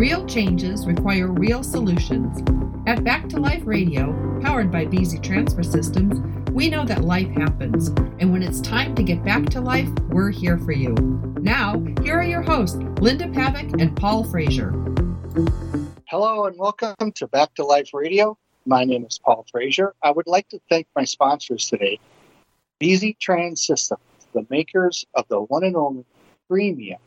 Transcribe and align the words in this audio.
Real 0.00 0.24
changes 0.24 0.86
require 0.86 1.26
real 1.26 1.62
solutions. 1.62 2.40
At 2.86 3.04
Back 3.04 3.28
to 3.28 3.38
Life 3.38 3.66
Radio, 3.66 4.40
powered 4.40 4.72
by 4.72 4.86
Beasy 4.86 5.22
Transfer 5.22 5.62
Systems, 5.62 6.18
we 6.52 6.70
know 6.70 6.86
that 6.86 7.04
life 7.04 7.28
happens, 7.28 7.88
and 8.18 8.32
when 8.32 8.42
it's 8.42 8.62
time 8.62 8.94
to 8.94 9.02
get 9.02 9.22
back 9.22 9.50
to 9.50 9.60
life, 9.60 9.90
we're 10.08 10.30
here 10.30 10.56
for 10.56 10.72
you. 10.72 10.94
Now, 11.42 11.84
here 12.02 12.18
are 12.18 12.22
your 12.22 12.40
hosts, 12.40 12.78
Linda 12.98 13.26
Pavick 13.26 13.78
and 13.78 13.94
Paul 13.94 14.24
Frazier. 14.24 14.70
Hello, 16.08 16.46
and 16.46 16.58
welcome 16.58 17.12
to 17.16 17.26
Back 17.26 17.54
to 17.56 17.64
Life 17.66 17.90
Radio. 17.92 18.38
My 18.64 18.84
name 18.84 19.04
is 19.04 19.18
Paul 19.18 19.44
Frazier. 19.52 19.94
I 20.02 20.12
would 20.12 20.26
like 20.26 20.48
to 20.48 20.60
thank 20.70 20.86
my 20.96 21.04
sponsors 21.04 21.68
today, 21.68 22.00
Beasy 22.80 23.18
Trans 23.18 23.66
Systems, 23.66 24.00
the 24.32 24.46
makers 24.48 25.04
of 25.12 25.28
the 25.28 25.42
one 25.42 25.62
and 25.62 25.76
only 25.76 26.06
premium 26.48 27.00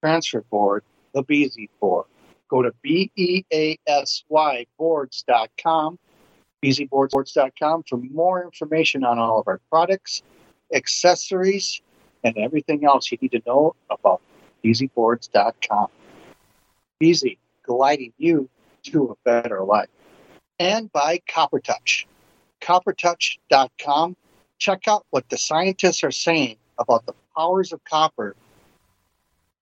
transfer 0.00 0.40
board, 0.50 0.82
the 1.12 1.22
Beasy 1.24 1.68
board. 1.80 2.06
Go 2.48 2.62
to 2.62 2.72
B-E-A-S-Y 2.82 4.66
boards.com, 4.78 5.98
beasyboards.com 6.62 7.82
for 7.88 7.96
more 7.96 8.42
information 8.42 9.04
on 9.04 9.18
all 9.18 9.40
of 9.40 9.48
our 9.48 9.60
products, 9.70 10.22
accessories, 10.74 11.80
and 12.24 12.36
everything 12.36 12.84
else 12.84 13.10
you 13.10 13.18
need 13.20 13.32
to 13.32 13.42
know 13.46 13.74
about 13.88 14.20
beasyboards.com. 14.64 15.86
Beasy, 17.00 17.38
gliding 17.62 18.12
you 18.18 18.48
to 18.82 19.10
a 19.10 19.16
better 19.24 19.62
life 19.62 19.88
and 20.60 20.92
by 20.92 21.20
Copper 21.26 21.58
CopperTouch. 21.58 22.04
CopperTouch.com. 22.60 24.16
Check 24.58 24.86
out 24.86 25.06
what 25.08 25.28
the 25.30 25.38
scientists 25.38 26.04
are 26.04 26.10
saying 26.10 26.56
about 26.78 27.06
the 27.06 27.14
powers 27.34 27.72
of 27.72 27.82
copper 27.84 28.36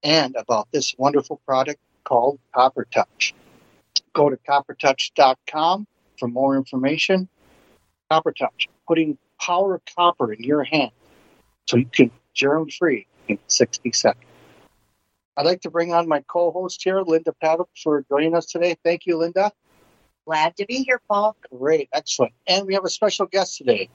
and 0.02 0.36
about 0.36 0.68
this 0.72 0.94
wonderful 0.98 1.40
product 1.46 1.80
called 2.04 2.38
Copper 2.54 2.86
Touch. 2.90 3.34
Go 4.14 4.30
to 4.30 4.36
CopperTouch.com 4.36 5.86
for 6.18 6.28
more 6.28 6.56
information. 6.56 7.28
Copper 8.10 8.32
Touch, 8.32 8.68
putting 8.86 9.18
power 9.40 9.74
of 9.74 9.82
copper 9.94 10.32
in 10.32 10.42
your 10.42 10.64
hand 10.64 10.90
so 11.66 11.76
you 11.76 11.86
can 11.86 12.10
germ 12.34 12.68
free 12.70 13.06
in 13.28 13.38
60 13.46 13.92
seconds. 13.92 14.24
I'd 15.36 15.46
like 15.46 15.60
to 15.60 15.70
bring 15.70 15.92
on 15.92 16.08
my 16.08 16.20
co 16.26 16.50
host 16.50 16.82
here, 16.82 17.00
Linda 17.02 17.32
Pavick, 17.42 17.68
for 17.80 18.04
joining 18.08 18.34
us 18.34 18.46
today. 18.46 18.76
Thank 18.82 19.06
you, 19.06 19.16
Linda. 19.16 19.52
Glad 20.26 20.56
to 20.56 20.66
be 20.66 20.82
here, 20.82 21.00
Paul. 21.08 21.36
Great, 21.56 21.88
excellent. 21.92 22.32
And 22.46 22.66
we 22.66 22.74
have 22.74 22.84
a 22.84 22.90
special 22.90 23.26
guest 23.26 23.56
today. 23.56 23.88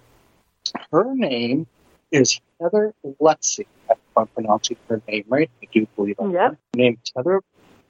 Her 0.92 1.14
name 1.14 1.67
is 2.11 2.39
Heather 2.61 2.94
Lutzy. 3.20 3.66
If 4.14 4.19
I'm 4.19 4.28
pronouncing 4.28 4.78
her 4.89 5.02
name 5.08 5.25
right, 5.28 5.50
I 5.64 5.67
do 5.73 5.88
believe 5.95 6.17
I'm 6.19 6.31
yep. 6.31 6.56
named 6.75 7.00
Heather. 7.16 7.42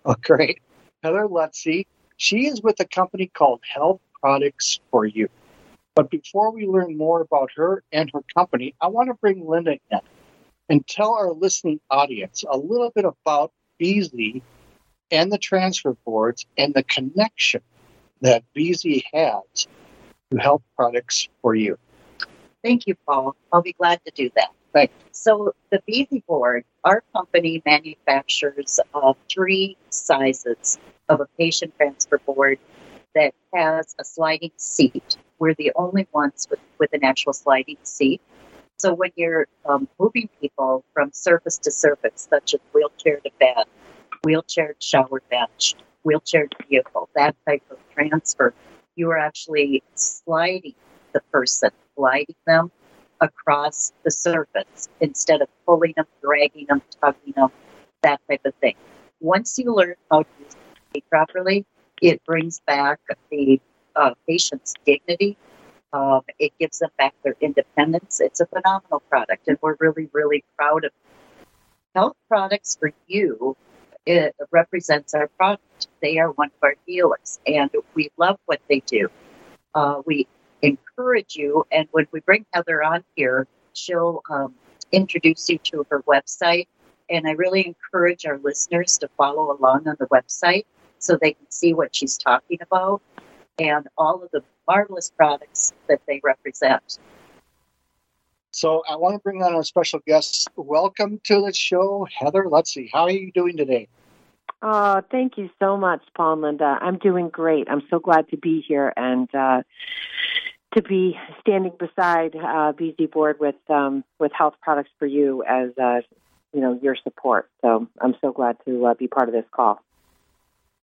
Oh, 0.06 0.16
great. 0.24 0.62
Heather 1.04 1.28
Lutzy. 1.28 1.86
She 2.16 2.48
is 2.48 2.62
with 2.62 2.80
a 2.80 2.86
company 2.86 3.28
called 3.28 3.60
Health 3.68 4.00
Products 4.22 4.80
for 4.90 5.06
You. 5.06 5.28
But 5.96 6.10
before 6.10 6.54
we 6.54 6.66
learn 6.66 6.98
more 6.98 7.20
about 7.20 7.50
her 7.58 7.84
and 7.92 8.10
her 8.14 8.22
company, 8.34 8.74
I 8.80 8.88
want 8.88 9.10
to 9.10 9.16
bring 9.16 9.46
Linda 9.46 9.78
in 9.92 10.00
and 10.70 10.88
tell 10.88 11.14
our 11.14 11.34
listening 11.34 11.82
audience 11.92 12.46
a 12.50 12.58
little 12.58 12.92
bit 12.96 13.04
about 13.04 13.52
Beasy 13.82 14.42
and 15.12 15.30
the 15.30 15.38
transfer 15.38 15.98
boards 16.06 16.46
and 16.58 16.74
the 16.74 16.84
connection 16.84 17.62
that 18.22 18.46
Beasy 18.56 19.04
has 19.14 19.68
to 20.32 20.38
health 20.38 20.64
products 20.78 21.28
for 21.42 21.54
you. 21.54 21.78
Thank 22.64 22.88
you, 22.88 22.96
Paul. 23.06 23.36
I'll 23.52 23.62
be 23.62 23.74
glad 23.74 24.00
to 24.06 24.12
do 24.16 24.32
that. 24.38 24.52
So, 25.12 25.54
the 25.70 25.82
Beasy 25.88 26.26
board, 26.26 26.66
our 26.84 27.04
company 27.14 27.62
manufactures 27.66 28.80
uh, 28.96 29.14
three 29.32 29.78
sizes 29.90 30.80
of 31.08 31.22
a 31.22 31.28
patient 31.38 31.74
transfer 31.78 32.18
board 32.18 32.58
that 33.14 33.36
has 33.54 33.96
a 34.00 34.04
sliding 34.04 34.52
seat. 34.58 35.18
We're 35.38 35.54
the 35.54 35.72
only 35.76 36.08
ones 36.12 36.48
with, 36.50 36.60
with 36.80 36.92
an 36.94 37.04
actual 37.04 37.34
sliding 37.34 37.78
seat. 37.84 38.22
So, 38.78 38.94
when 38.94 39.12
you're 39.16 39.47
um, 39.66 39.88
moving 40.00 40.30
people 40.42 40.84
from 40.94 41.12
surface 41.14 41.59
to 41.59 41.72
surface, 41.72 42.28
such 42.30 42.56
as 42.56 42.59
wheelchair 42.74 43.20
to 43.20 43.31
bed, 43.40 43.66
wheelchair 44.24 44.74
to 44.74 44.86
shower 44.86 45.22
bench, 45.30 45.76
wheelchair 46.03 46.47
to 46.47 46.58
vehicle, 46.68 47.08
that 47.16 47.36
type 47.47 47.64
of 47.70 47.78
transfer, 47.94 48.53
you 48.96 49.12
are 49.12 49.20
actually 49.20 49.84
sliding 49.96 50.76
the 51.14 51.22
person, 51.31 51.70
gliding 51.96 52.36
them 52.47 52.72
across 53.23 53.94
the 54.03 54.11
surface 54.11 54.89
instead 55.00 55.41
of 55.41 55.47
pulling 55.66 55.94
them, 55.95 56.06
dragging 56.22 56.66
them, 56.67 56.81
tugging 57.01 57.34
them, 57.35 57.50
that 58.01 58.19
type 58.29 58.41
of 58.45 58.53
thing. 58.56 58.75
Once 59.22 59.57
you 59.57 59.73
learn 59.73 59.95
how 60.11 60.23
to 60.23 60.29
use 60.39 60.56
it 60.94 61.09
properly, 61.09 61.66
it 62.01 62.23
brings 62.25 62.59
back 62.67 63.00
the 63.31 63.59
uh, 63.95 64.13
patient's 64.28 64.73
dignity. 64.85 65.38
Um, 65.94 66.22
it 66.39 66.51
gives 66.59 66.79
them 66.79 66.89
back 66.97 67.13
their 67.23 67.35
independence. 67.39 68.19
It's 68.19 68.41
a 68.41 68.45
phenomenal 68.47 69.01
product, 69.09 69.47
and 69.47 69.57
we're 69.61 69.78
really, 69.79 70.09
really 70.11 70.44
proud 70.57 70.85
of 70.85 70.91
it. 70.91 71.47
Health 71.95 72.17
products 72.28 72.75
for 72.79 72.91
you 73.07 73.55
it 74.05 74.35
represents 74.51 75.13
our 75.13 75.28
product. 75.28 75.88
They 76.01 76.17
are 76.17 76.31
one 76.31 76.47
of 76.47 76.63
our 76.63 76.75
dealers, 76.85 77.40
and 77.47 77.69
we 77.94 78.09
love 78.17 78.38
what 78.45 78.59
they 78.69 78.81
do. 78.85 79.09
Uh, 79.73 80.01
we 80.05 80.28
encourage 80.63 81.35
you, 81.35 81.66
and 81.72 81.88
when 81.91 82.07
we 82.12 82.22
bring 82.22 82.46
Heather 82.53 82.81
on 82.81 83.03
here, 83.16 83.47
she'll 83.74 84.22
um, 84.29 84.56
introduce 84.91 85.50
you 85.50 85.57
to 85.59 85.85
her 85.90 86.01
website. 86.03 86.68
And 87.09 87.28
I 87.28 87.31
really 87.31 87.68
encourage 87.68 88.25
our 88.25 88.40
listeners 88.40 88.97
to 89.00 89.09
follow 89.18 89.56
along 89.56 89.88
on 89.88 89.97
the 90.00 90.07
website 90.07 90.66
so 91.00 91.18
they 91.18 91.34
can 91.34 91.52
see 91.52 91.73
what 91.73 91.96
she's 91.96 92.18
talking 92.18 92.59
about 92.62 93.02
and 93.59 93.88
all 93.97 94.23
of 94.23 94.31
the 94.31 94.41
marvelous 94.68 95.12
products 95.12 95.73
that 95.90 96.00
they 96.07 96.22
represent. 96.23 97.00
So 98.52 98.84
I 98.90 98.96
want 98.96 99.16
to 99.16 99.19
bring 99.19 99.44
on 99.44 99.56
a 99.56 99.63
special 99.63 100.00
guest. 100.07 100.47
Welcome 100.56 101.19
to 101.25 101.41
the 101.41 101.53
show, 101.53 102.07
Heather 102.18 102.44
Lutzy, 102.44 102.90
How 102.94 103.03
are 103.03 103.12
you 103.12 103.31
doing 103.31 103.57
today? 103.57 103.90
Oh, 104.62 105.02
thank 105.12 105.38
you 105.38 105.50
so 105.59 105.75
much, 105.75 106.02
Paul 106.16 106.34
and 106.34 106.41
Linda. 106.41 106.78
I'm 106.79 106.97
doing 106.97 107.28
great. 107.28 107.68
I'm 107.69 107.81
so 107.90 108.00
glad 108.00 108.29
to 108.29 108.38
be 108.38 108.63
here 108.66 108.94
and 108.96 109.28
uh, 109.35 109.63
to 110.75 110.81
be 110.81 111.17
standing 111.39 111.73
beside 111.78 112.35
uh, 112.35 112.73
Beasy 112.73 113.09
Board 113.11 113.39
with 113.39 113.56
um, 113.69 114.03
with 114.19 114.31
Health 114.31 114.56
Products 114.61 114.89
for 115.00 115.06
You 115.06 115.44
as 115.47 115.69
uh, 115.81 116.01
you 116.53 116.61
know 116.61 116.79
your 116.81 116.95
support. 116.95 117.50
So 117.61 117.88
I'm 118.01 118.16
so 118.22 118.31
glad 118.31 118.57
to 118.66 118.88
uh, 118.88 118.94
be 118.94 119.07
part 119.07 119.29
of 119.29 119.34
this 119.34 119.45
call. 119.51 119.79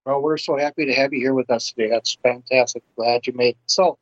Well, 0.06 0.22
we're 0.22 0.38
so 0.38 0.58
happy 0.58 0.86
to 0.86 0.94
have 0.94 1.12
you 1.12 1.20
here 1.20 1.34
with 1.34 1.50
us 1.50 1.72
today. 1.72 1.90
That's 1.90 2.18
fantastic. 2.24 2.82
Glad 2.96 3.28
you 3.28 3.34
made 3.34 3.50
it. 3.50 3.58
So, 3.66 3.98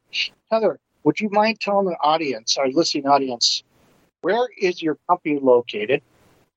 Heather, 0.52 0.80
would 1.04 1.20
you 1.20 1.30
mind 1.32 1.60
telling 1.60 1.88
the 1.88 1.98
audience, 2.00 2.58
our 2.58 2.68
listening 2.70 3.08
audience, 3.08 3.64
where 4.22 4.48
is 4.60 4.84
your 4.84 5.00
company 5.10 5.40
located? 5.42 6.04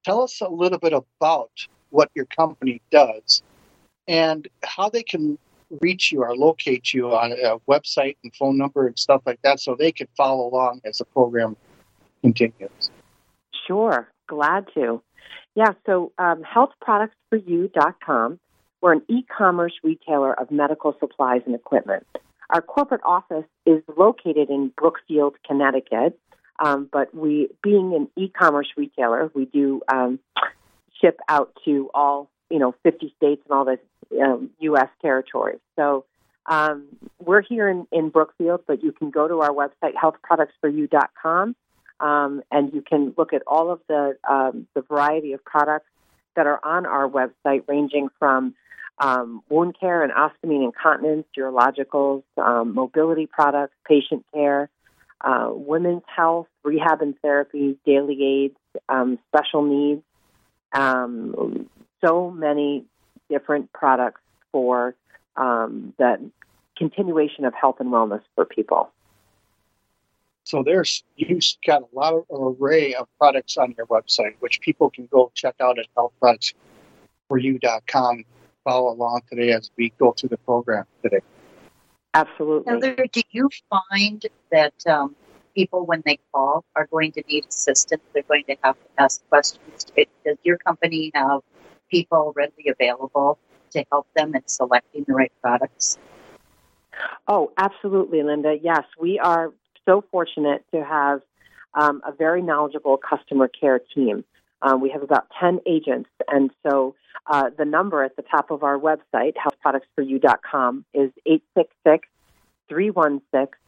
Tell 0.05 0.23
us 0.23 0.43
a 0.43 0.49
little 0.49 0.79
bit 0.79 0.93
about 0.93 1.51
what 1.91 2.11
your 2.15 2.27
company 2.27 2.83
does 2.91 3.43
and 4.07 4.47
how 4.65 4.91
they 4.91 5.03
can 5.03 5.39
reach 5.81 6.13
you 6.13 6.23
or 6.23 6.37
locate 6.37 6.93
you 6.93 7.15
on 7.15 7.33
a 7.33 7.59
website 7.71 8.17
and 8.23 8.35
phone 8.35 8.57
number 8.59 8.87
and 8.87 8.99
stuff 8.99 9.23
like 9.27 9.41
that 9.43 9.61
so 9.61 9.75
they 9.75 9.93
can 9.93 10.09
follow 10.17 10.49
along 10.49 10.81
as 10.85 10.99
the 10.99 11.05
program 11.05 11.57
continues. 12.23 12.91
Sure, 13.67 14.09
glad 14.27 14.67
to. 14.75 15.03
Yeah, 15.55 15.73
so 15.87 16.13
um, 16.19 16.43
healthproductsforyou.com. 16.43 18.41
We're 18.81 18.93
an 18.93 19.03
e 19.09 19.25
commerce 19.37 19.75
retailer 19.83 20.39
of 20.39 20.51
medical 20.51 20.95
supplies 21.01 21.43
and 21.47 21.55
equipment. 21.55 22.07
Our 22.51 22.63
corporate 22.63 23.03
office 23.05 23.45
is 23.67 23.83
located 23.97 24.49
in 24.49 24.73
Brookfield, 24.77 25.35
Connecticut, 25.47 26.19
um, 26.59 26.89
but 26.91 27.15
we, 27.15 27.49
being 27.63 27.95
an 27.95 28.09
e-commerce 28.17 28.69
retailer, 28.77 29.31
we 29.35 29.45
do 29.45 29.83
um, 29.93 30.19
ship 31.01 31.21
out 31.29 31.53
to 31.65 31.91
all 31.95 32.31
you 32.51 32.59
know 32.59 32.75
50 32.83 33.13
states 33.17 33.43
and 33.49 33.53
all 33.57 33.65
the 33.65 33.79
um, 34.21 34.51
U.S. 34.61 34.89
territories. 35.01 35.61
So 35.77 36.05
um, 36.47 36.87
we're 37.19 37.43
here 37.43 37.69
in, 37.69 37.87
in 37.93 38.09
Brookfield, 38.09 38.63
but 38.67 38.83
you 38.83 38.93
can 38.93 39.11
go 39.11 39.29
to 39.29 39.41
our 39.41 39.51
website 39.51 39.95
healthproductsforyou.com 39.95 41.55
um, 42.01 42.43
and 42.51 42.73
you 42.73 42.83
can 42.83 43.15
look 43.17 43.33
at 43.33 43.43
all 43.47 43.71
of 43.71 43.81
the 43.89 44.17
um, 44.29 44.67
the 44.75 44.83
variety 44.83 45.33
of 45.33 45.45
products 45.45 45.89
that 46.37 46.47
are 46.47 46.61
on 46.65 46.87
our 46.87 47.09
website, 47.09 47.65
ranging 47.67 48.09
from 48.19 48.55
um, 49.01 49.43
wound 49.49 49.75
care 49.79 50.03
and 50.03 50.13
ostomy 50.13 50.57
and 50.57 50.65
incontinence, 50.65 51.27
urologicals, 51.37 52.23
um, 52.37 52.75
mobility 52.75 53.27
products, 53.27 53.75
patient 53.87 54.25
care, 54.33 54.71
uh, 55.21 55.49
women's 55.51 56.03
health, 56.15 56.47
rehab 56.63 57.03
and 57.03 57.19
therapy, 57.21 57.77
daily 57.85 58.23
aids, 58.23 58.57
um, 58.89 59.19
special 59.29 59.63
needs. 59.63 60.03
Um, 60.73 61.69
so 62.05 62.31
many 62.31 62.85
different 63.29 63.73
products 63.73 64.21
for 64.53 64.95
um, 65.37 65.93
the 65.99 66.31
continuation 66.77 67.45
of 67.45 67.55
health 67.55 67.81
and 67.81 67.91
wellness 67.91 68.23
for 68.35 68.45
people. 68.45 68.91
So 70.45 70.63
there's 70.63 71.03
you've 71.17 71.43
got 71.67 71.83
a 71.83 71.89
lot 71.93 72.15
of 72.15 72.25
array 72.31 72.95
of 72.95 73.09
products 73.19 73.57
on 73.59 73.75
your 73.77 73.87
website, 73.87 74.37
which 74.41 74.61
people 74.61 74.91
can 74.91 75.07
go 75.07 75.31
check 75.35 75.57
out 75.61 75.79
at 75.79 75.87
healthproductsforyou.com 75.97 78.25
follow 78.69 78.93
along 78.93 79.23
today 79.31 79.53
as 79.53 79.71
we 79.77 79.93
go 79.99 80.13
through 80.13 80.29
the 80.29 80.37
program 80.39 80.85
today. 81.03 81.21
Absolutely. 82.15 82.73
Heather, 82.73 83.07
do 83.11 83.23
you 83.31 83.49
find 83.71 84.27
that 84.51 84.75
um, 84.87 85.17
people, 85.55 85.87
when 85.87 86.03
they 86.05 86.19
call, 86.33 86.65
are 86.77 86.87
going 86.87 87.13
to 87.13 87.23
need 87.29 87.47
assistance? 87.49 88.03
They're 88.13 88.23
going 88.25 88.45
to 88.45 88.57
have 88.63 88.77
to 88.77 89.03
ask 89.03 89.27
questions. 89.29 89.87
Does 90.25 90.37
your 90.43 90.59
company 90.59 91.11
have 91.15 91.41
people 91.91 92.33
readily 92.37 92.69
available 92.69 93.39
to 93.71 93.85
help 93.91 94.07
them 94.15 94.35
in 94.35 94.43
selecting 94.47 95.05
the 95.07 95.15
right 95.15 95.33
products? 95.43 95.99
Oh, 97.27 97.53
absolutely, 97.57 98.23
Linda. 98.23 98.57
Yes, 98.61 98.85
we 98.99 99.19
are 99.19 99.53
so 99.87 100.05
fortunate 100.11 100.65
to 100.73 100.85
have 100.85 101.21
um, 101.75 102.03
a 102.07 102.13
very 102.13 102.43
knowledgeable 102.43 102.99
customer 102.99 103.49
care 103.49 103.79
team. 103.79 104.25
Um, 104.63 104.81
we 104.81 104.91
have 104.91 105.03
about 105.03 105.29
10 105.39 105.61
agents, 105.67 106.11
and 106.27 106.51
so 106.67 106.97
uh, 107.27 107.51
the 107.57 107.65
number 107.65 108.03
at 108.03 108.17
the 108.17 108.23
top 108.23 108.51
of 108.51 108.63
our 108.65 108.79
website, 108.79 109.35
healthproductsforyou.com, 109.35 110.85
is 110.95 111.11
866 111.27 112.09
316 112.69 113.59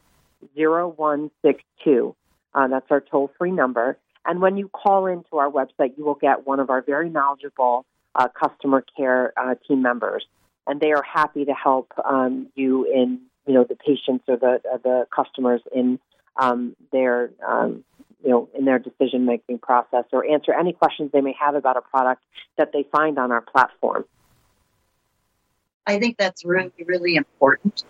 0162. 0.55 2.15
Uh, 2.53 2.67
that's 2.67 2.87
our 2.89 3.01
toll 3.01 3.31
free 3.37 3.51
number. 3.51 3.97
And 4.25 4.41
when 4.41 4.57
you 4.57 4.69
call 4.69 5.05
into 5.05 5.37
our 5.37 5.49
website, 5.49 5.97
you 5.97 6.05
will 6.05 6.15
get 6.15 6.45
one 6.45 6.59
of 6.59 6.69
our 6.69 6.81
very 6.81 7.09
knowledgeable 7.09 7.85
uh, 8.15 8.27
customer 8.29 8.83
care 8.95 9.33
uh, 9.37 9.55
team 9.67 9.81
members, 9.81 10.25
and 10.67 10.79
they 10.79 10.91
are 10.91 11.03
happy 11.03 11.45
to 11.45 11.53
help 11.53 11.91
um, 12.03 12.47
you 12.55 12.85
in 12.85 13.21
you 13.47 13.53
know 13.53 13.63
the 13.63 13.75
patients 13.75 14.23
or 14.27 14.37
the 14.37 14.61
uh, 14.71 14.77
the 14.83 15.07
customers 15.15 15.61
in 15.73 15.99
um, 16.37 16.75
their 16.91 17.31
um, 17.47 17.83
you 18.23 18.29
know 18.29 18.49
in 18.57 18.65
their 18.65 18.79
decision 18.79 19.25
making 19.25 19.59
process 19.59 20.05
or 20.11 20.25
answer 20.25 20.53
any 20.53 20.73
questions 20.73 21.11
they 21.11 21.21
may 21.21 21.35
have 21.39 21.55
about 21.55 21.77
a 21.77 21.81
product 21.81 22.23
that 22.57 22.71
they 22.73 22.83
find 22.91 23.17
on 23.17 23.31
our 23.31 23.41
platform. 23.41 24.05
I 25.87 25.99
think 25.99 26.17
that's 26.17 26.45
really 26.45 26.71
really 26.85 27.15
important. 27.15 27.83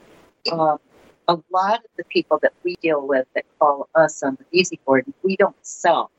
Um, 0.51 0.79
a 1.27 1.37
lot 1.51 1.79
of 1.79 1.91
the 1.97 2.03
people 2.05 2.39
that 2.41 2.53
we 2.63 2.75
deal 2.81 3.05
with 3.05 3.27
that 3.35 3.45
call 3.59 3.87
us 3.95 4.23
on 4.23 4.37
the 4.37 4.59
Easy 4.59 4.79
Board, 4.85 5.05
we 5.23 5.35
don't 5.35 5.55
sell 5.61 6.11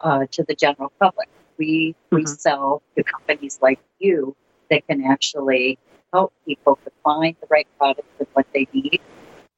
uh, 0.00 0.26
to 0.30 0.44
the 0.44 0.54
general 0.54 0.92
public. 1.00 1.28
We 1.58 1.94
mm-hmm. 2.12 2.16
we 2.16 2.26
sell 2.26 2.82
to 2.96 3.02
companies 3.02 3.58
like 3.62 3.80
you 3.98 4.36
that 4.70 4.86
can 4.86 5.04
actually 5.04 5.78
help 6.12 6.32
people 6.44 6.78
to 6.84 6.90
find 7.04 7.36
the 7.40 7.46
right 7.50 7.68
product 7.78 8.08
and 8.18 8.28
what 8.32 8.46
they 8.52 8.66
need. 8.72 9.00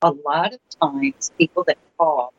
A 0.02 0.10
lot 0.10 0.54
of 0.54 0.60
times, 0.80 1.32
people 1.38 1.64
that 1.64 1.78
call, 1.96 2.32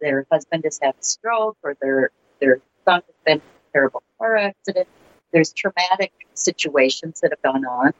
their 0.00 0.26
husband 0.30 0.64
has 0.64 0.80
had 0.82 0.94
a 1.00 1.04
stroke 1.04 1.56
or 1.62 1.76
their 1.80 2.10
their 2.40 2.60
son 2.84 3.02
has 3.06 3.16
been 3.24 3.36
in 3.36 3.40
a 3.40 3.72
terrible 3.72 4.02
car 4.18 4.36
accident. 4.36 4.88
There's 5.32 5.52
traumatic 5.52 6.12
situations 6.34 7.20
that 7.20 7.32
have 7.32 7.42
gone 7.42 7.64
on, 7.64 7.92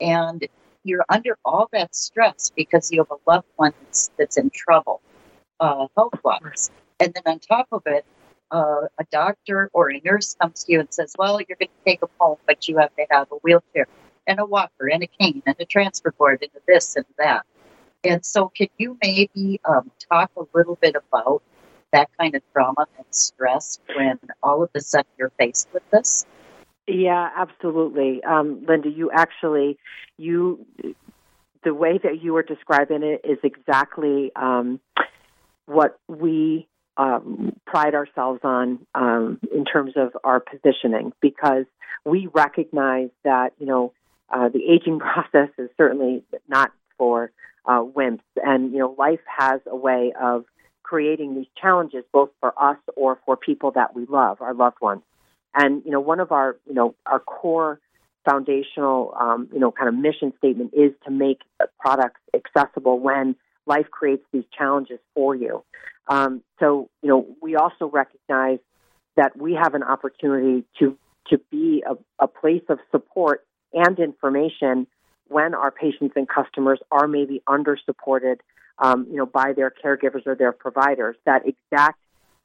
and 0.00 0.46
you're 0.84 1.04
under 1.08 1.36
all 1.44 1.68
that 1.72 1.94
stress 1.94 2.50
because 2.54 2.92
you 2.92 3.00
have 3.00 3.10
a 3.10 3.30
loved 3.30 3.48
one 3.56 3.72
that's, 3.82 4.10
that's 4.16 4.36
in 4.36 4.50
trouble 4.50 5.00
uh, 5.60 5.86
health 5.96 6.14
wise. 6.24 6.70
And 7.00 7.12
then 7.12 7.22
on 7.26 7.38
top 7.40 7.68
of 7.72 7.82
it, 7.86 8.04
a 8.50 9.04
doctor 9.10 9.70
or 9.72 9.90
a 9.90 10.00
nurse 10.04 10.36
comes 10.40 10.64
to 10.64 10.72
you 10.72 10.80
and 10.80 10.92
says, 10.92 11.14
Well, 11.18 11.40
you're 11.40 11.56
going 11.58 11.68
to 11.68 11.84
take 11.84 12.00
them 12.00 12.10
home, 12.18 12.38
but 12.46 12.68
you 12.68 12.78
have 12.78 12.94
to 12.96 13.06
have 13.10 13.28
a 13.32 13.36
wheelchair 13.36 13.86
and 14.26 14.40
a 14.40 14.44
walker 14.44 14.88
and 14.90 15.02
a 15.02 15.06
cane 15.06 15.42
and 15.46 15.56
a 15.58 15.64
transfer 15.64 16.12
board 16.12 16.38
and 16.42 16.50
this 16.66 16.96
and 16.96 17.06
that. 17.18 17.44
And 18.04 18.24
so, 18.24 18.48
can 18.48 18.68
you 18.78 18.96
maybe 19.02 19.60
um, 19.64 19.90
talk 20.10 20.30
a 20.36 20.44
little 20.54 20.76
bit 20.76 20.96
about 20.96 21.42
that 21.92 22.08
kind 22.18 22.34
of 22.34 22.42
trauma 22.52 22.86
and 22.96 23.06
stress 23.10 23.80
when 23.94 24.18
all 24.42 24.62
of 24.62 24.70
a 24.74 24.80
sudden 24.80 25.10
you're 25.18 25.32
faced 25.38 25.68
with 25.72 25.88
this? 25.90 26.26
Yeah, 26.86 27.30
absolutely, 27.34 28.22
um, 28.22 28.64
Linda. 28.68 28.90
You 28.90 29.10
actually, 29.10 29.76
you, 30.18 30.64
the 31.64 31.74
way 31.74 31.98
that 31.98 32.22
you 32.22 32.32
were 32.32 32.44
describing 32.44 33.02
it 33.02 33.22
is 33.24 33.38
exactly 33.42 34.30
um, 34.36 34.78
what 35.66 35.98
we 36.06 36.68
um, 36.96 37.54
pride 37.66 37.94
ourselves 37.94 38.40
on 38.42 38.86
um, 38.94 39.38
in 39.54 39.64
terms 39.64 39.92
of 39.96 40.16
our 40.24 40.40
positioning 40.40 41.12
because 41.20 41.66
we 42.04 42.28
recognize 42.32 43.10
that 43.24 43.52
you 43.58 43.66
know 43.66 43.92
uh, 44.30 44.48
the 44.48 44.64
aging 44.64 44.98
process 45.00 45.50
is 45.58 45.68
certainly 45.76 46.22
not 46.48 46.72
for 46.98 47.30
uh, 47.66 47.82
wimps, 47.82 48.20
and 48.36 48.72
you 48.72 48.78
know 48.78 48.94
life 48.98 49.20
has 49.26 49.60
a 49.66 49.76
way 49.76 50.12
of 50.20 50.44
creating 50.82 51.34
these 51.34 51.48
challenges 51.60 52.04
both 52.12 52.30
for 52.40 52.54
us 52.62 52.78
or 52.94 53.18
for 53.26 53.36
people 53.36 53.72
that 53.72 53.94
we 53.94 54.06
love, 54.06 54.40
our 54.40 54.54
loved 54.54 54.80
ones. 54.80 55.02
And 55.54 55.82
you 55.84 55.90
know 55.90 56.00
one 56.00 56.20
of 56.20 56.32
our 56.32 56.56
you 56.66 56.74
know 56.74 56.94
our 57.04 57.20
core 57.20 57.80
foundational 58.24 59.14
um, 59.20 59.48
you 59.52 59.58
know 59.58 59.70
kind 59.70 59.88
of 59.88 59.94
mission 59.94 60.32
statement 60.38 60.72
is 60.74 60.92
to 61.04 61.10
make 61.10 61.40
products 61.78 62.20
accessible 62.34 62.98
when 63.00 63.36
life 63.66 63.90
creates 63.90 64.24
these 64.32 64.44
challenges 64.56 64.98
for 65.14 65.34
you. 65.34 65.62
Um, 66.08 66.42
so, 66.60 66.88
you 67.02 67.08
know, 67.08 67.26
we 67.42 67.56
also 67.56 67.86
recognize 67.88 68.58
that 69.16 69.36
we 69.36 69.54
have 69.54 69.74
an 69.74 69.82
opportunity 69.82 70.64
to 70.78 70.96
to 71.28 71.38
be 71.50 71.82
a, 71.84 71.96
a 72.22 72.28
place 72.28 72.62
of 72.68 72.78
support 72.92 73.44
and 73.72 73.98
information 73.98 74.86
when 75.28 75.54
our 75.54 75.72
patients 75.72 76.12
and 76.14 76.28
customers 76.28 76.78
are 76.92 77.08
maybe 77.08 77.42
under 77.48 77.76
supported, 77.84 78.40
um, 78.78 79.08
you 79.10 79.16
know, 79.16 79.26
by 79.26 79.52
their 79.52 79.72
caregivers 79.84 80.24
or 80.26 80.36
their 80.36 80.52
providers. 80.52 81.16
That 81.24 81.42
exact 81.46 81.98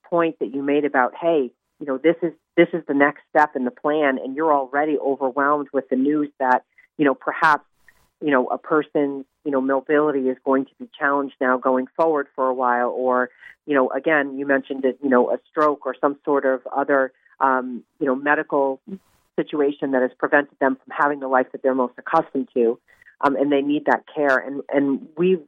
point 0.10 0.40
that 0.40 0.54
you 0.54 0.64
made 0.64 0.84
about, 0.84 1.14
hey, 1.20 1.52
you 1.80 1.86
know, 1.86 1.98
this 1.98 2.16
is 2.24 2.34
this 2.58 2.68
is 2.74 2.84
the 2.88 2.94
next 2.94 3.22
step 3.30 3.56
in 3.56 3.66
the 3.66 3.72
plan, 3.72 4.18
and 4.18 4.36
you're 4.36 4.54
already 4.54 4.98
overwhelmed 4.98 5.68
with 5.74 5.88
the 5.90 5.96
news 5.96 6.30
that, 6.40 6.64
you 6.98 7.06
know, 7.06 7.14
perhaps 7.14 7.64
you 8.22 8.32
know, 8.32 8.48
a 8.48 8.58
person's, 8.58 9.26
you 9.44 9.52
know, 9.52 9.62
mobility 9.62 10.30
is 10.30 10.38
going 10.46 10.66
to 10.66 10.72
be 10.80 10.90
challenged 10.98 11.36
now 11.42 11.58
going 11.58 11.88
forward 11.96 12.28
for 12.36 12.48
a 12.48 12.54
while, 12.54 12.90
or, 12.90 13.30
you 13.66 13.76
know, 13.76 13.90
again, 13.90 14.38
you 14.38 14.46
mentioned 14.46 14.86
it, 14.86 15.00
you 15.04 15.10
know, 15.10 15.32
a 15.32 15.40
stroke 15.50 15.86
or 15.86 15.96
some 16.00 16.18
sort 16.24 16.46
of 16.46 16.62
other, 16.76 17.12
um, 17.40 17.84
you 18.00 18.06
know, 18.06 18.16
medical 18.16 18.80
situation 19.36 19.92
that 19.92 20.02
has 20.02 20.12
prevented 20.18 20.58
them 20.60 20.76
from 20.76 20.94
having 20.96 21.20
the 21.20 21.28
life 21.28 21.48
that 21.52 21.64
they're 21.64 21.76
most 21.76 21.94
accustomed 21.98 22.48
to, 22.54 22.80
um, 23.22 23.36
and 23.36 23.52
they 23.52 23.62
need 23.62 23.86
that 23.86 24.04
care. 24.14 24.38
And 24.38 24.62
and 24.70 25.08
we 25.18 25.40